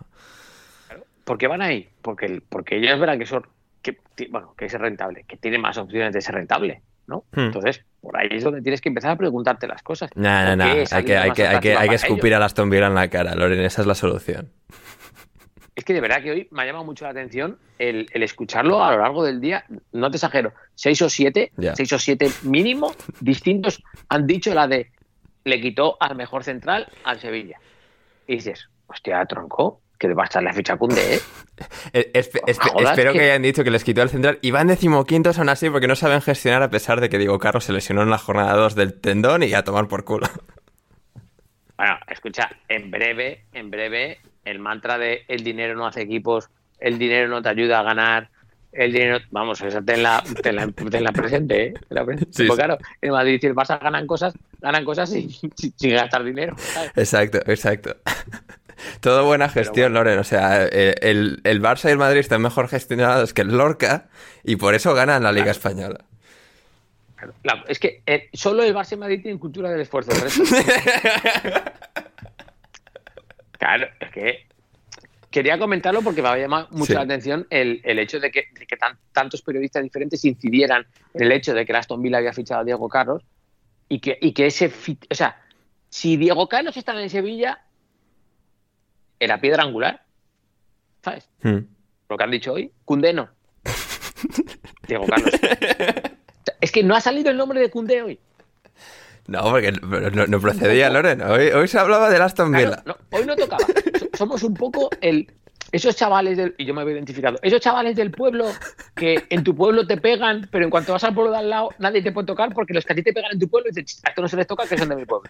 [1.25, 1.89] ¿Por qué van ahí?
[2.03, 3.47] Porque, el- porque ellos verán que son,
[3.83, 3.99] que,
[4.31, 7.25] bueno, que es rentable, que tiene más opciones de ser rentable, ¿no?
[7.33, 7.41] Hmm.
[7.41, 10.11] Entonces, por ahí es donde tienes que empezar a preguntarte las cosas.
[10.15, 12.37] no, no, ¿Por no, hay que, hay que, hay que, hay que escupir ellos?
[12.37, 14.51] a la Aston en la cara, Loren, esa es la solución.
[15.75, 18.83] Es que de verdad que hoy me ha llamado mucho la atención el, el escucharlo
[18.83, 19.65] a lo largo del día.
[19.93, 21.77] No te exagero, seis o siete, Ya.
[21.77, 24.91] seis o siete mínimo distintos han dicho la de
[25.45, 27.59] le quitó al mejor central al Sevilla.
[28.27, 31.21] Y dices, hostia, tronco, que le va a estar la ficha Koundé, ¿eh?
[31.93, 34.67] Espe- espe- Joder, espero que- que hayan dicho que les quitó el central y van
[34.67, 38.03] decimoquintos aún así porque no saben gestionar a pesar de que Diego Carlos se lesionó
[38.03, 40.29] en la jornada 2 del tendón y a tomar por culo.
[41.79, 46.99] Bueno, escucha, en breve, en breve, el mantra de el dinero no hace equipos, el
[46.99, 48.31] dinero no te ayuda a ganar,
[48.73, 51.75] el dinero, vamos, esa tenla, tenla, tenla presente, ¿eh?
[51.87, 52.33] Tenla presente.
[52.33, 52.67] Sí, Porque sí.
[52.67, 56.55] claro, el Madrid y el Barça ganan cosas, ganan cosas sin, sin- sin gastar dinero.
[56.59, 56.93] ¿sabes?
[56.97, 57.95] Exacto, exacto.
[59.07, 60.19] Todo buena gestión, Loren.
[60.19, 64.09] O sea, eh, el, el Barça y el Madrid están mejor gestionados que el Lorca
[64.43, 66.01] y por eso ganan la Liga Española.
[67.15, 70.11] Claro, la- es que eh, solo el Barça y Madrid tienen cultura del esfuerzo.
[73.53, 74.47] claro, es que
[75.31, 76.95] quería comentarlo porque me había llamado mucho Sí.
[76.95, 80.85] la atención el, el hecho de que, de que tan- tantos periodistas diferentes incidieran
[81.15, 83.23] en el hecho de que Aston Villa había fichado a Diego Carlos
[83.89, 84.73] y que, y que ese...
[85.11, 85.41] O sea,
[85.89, 87.61] si Diego Carlos estaba en Sevilla,
[89.21, 90.03] era piedra angular.
[91.03, 91.29] ¿Sabes?
[91.43, 91.59] Hmm.
[92.09, 93.29] Lo que han dicho hoy, Cundé no.
[94.89, 95.31] Diego Carlos.
[96.61, 98.19] Es que no ha salido el nombre de Cundé hoy.
[99.27, 101.21] No, porque no, no procedía, Loren.
[101.23, 102.83] Hoy, hoy se hablaba del Aston Claro, Villa.
[102.87, 103.65] no, hoy no tocaba.
[103.99, 105.33] So- Somos un poco el
[105.73, 107.39] esos chavales del y yo me había identificado.
[107.43, 108.47] Esos chavales del pueblo
[108.95, 111.71] que en tu pueblo te pegan, pero en cuanto vas al pueblo de al lado
[111.81, 114.01] nadie te puede tocar porque los que a ti te pegan en tu pueblo dices,
[114.05, 115.29] a esto no se les toca que son de mi pueblo.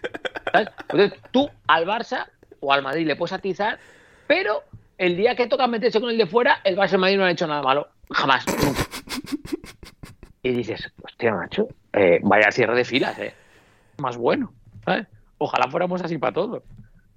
[0.51, 0.69] ¿Sabes?
[0.89, 2.27] Entonces, tú al Barça
[2.59, 3.79] o al Madrid le puedes atizar,
[4.27, 4.63] pero
[4.97, 7.47] el día que toca meterse con el de fuera, el Barça Madrid no han hecho
[7.47, 7.87] nada malo.
[8.09, 8.45] Jamás.
[10.43, 13.33] Y dices, hostia, macho, eh, vaya cierre de filas, eh.
[13.97, 14.53] Más bueno.
[15.39, 16.63] Ojalá fuéramos así para todos.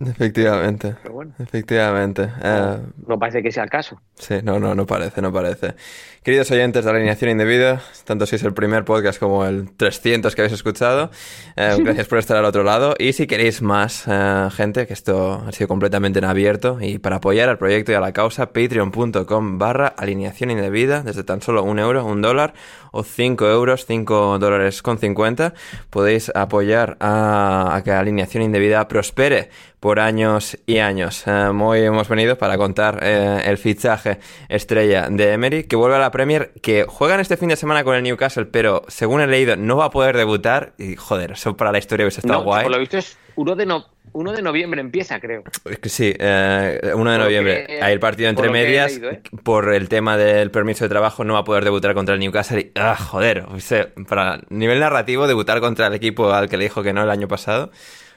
[0.01, 0.97] Efectivamente.
[1.03, 1.33] Pero bueno.
[1.39, 2.29] Efectivamente.
[2.43, 4.01] Eh, No parece que sea el caso.
[4.15, 5.75] Sí, no, no, no parece, no parece.
[6.23, 10.43] Queridos oyentes de Alineación Indebida, tanto si es el primer podcast como el 300 que
[10.43, 11.11] habéis escuchado,
[11.57, 12.95] eh, gracias por estar al otro lado.
[12.99, 17.17] Y si queréis más eh, gente, que esto ha sido completamente en abierto, y para
[17.17, 21.79] apoyar al proyecto y a la causa, patreon.com barra alineación indebida, desde tan solo un
[21.79, 22.55] euro, un dólar,
[22.93, 25.55] o 5 euros, 5 dólares con 50,
[25.91, 31.25] podéis apoyar a, a que Alineación Indebida prospere por años y años.
[31.27, 34.19] Eh, hoy hemos venido para contar eh, el fichaje
[34.49, 37.97] estrella de Emery, que vuelve a la Premier, que juegan este fin de semana con
[37.97, 40.75] el Newcastle, pero según he leído no va a poder debutar.
[40.79, 42.63] Y joder, eso para la historia hubiese estado No, guay.
[42.63, 45.43] por lo visto es 1 de, no, 1 de noviembre empieza, creo.
[45.85, 47.67] Sí, eh, 1 de Por noviembre.
[47.67, 48.93] que- Hay el partido por entre medias.
[48.93, 49.23] leído, ¿eh?
[49.43, 52.61] Por el tema del permiso de trabajo no va a poder debutar contra el Newcastle.
[52.61, 56.83] Y, ah, joder, hubiese- para nivel narrativo, debutar contra el equipo al que le dijo
[56.83, 57.71] que no el año pasado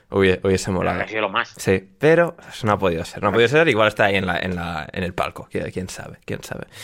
[0.10, 1.02] hubie- hubiese molado.
[1.02, 1.50] Ha sido lo más.
[1.58, 3.22] Sí, pero no ha podido ser.
[3.24, 5.48] No ha podido ser, igual está ahí en, la, en, la, en el palco.
[5.52, 6.18] Qui- ¿Quién sabe?
[6.26, 6.66] ¿Quién sabe?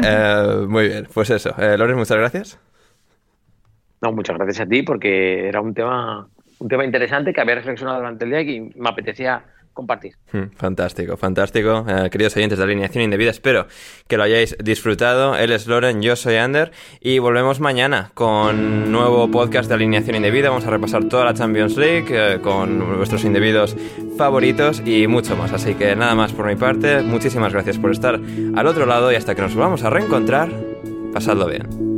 [0.00, 1.54] Eh, muy bien, pues eso.
[1.58, 2.58] Eh, Loren, muchas gracias.
[4.00, 6.28] No, muchas gracias a ti porque era un tema,
[6.60, 9.42] un tema interesante que había reflexionado durante el día y que me apetecía
[9.78, 10.16] compartir.
[10.32, 11.86] Hmm, Fantástico, fantástico.
[11.88, 13.68] Eh, queridos oyentes de Alineación Indebida, espero
[14.08, 15.36] que lo hayáis disfrutado.
[15.36, 20.48] Él es Loren, yo soy Ander y volvemos mañana con nuevo podcast de Alineación Indebida.
[20.50, 23.76] Vamos a repasar toda la Champions League eh, con vuestros indebidos
[24.16, 25.52] favoritos y mucho más.
[25.52, 27.02] Así que nada más por mi parte.
[27.02, 28.20] Muchísimas gracias por estar
[28.56, 30.50] al otro lado y hasta que nos volvamos a reencontrar,
[31.12, 31.97] pasadlo bien.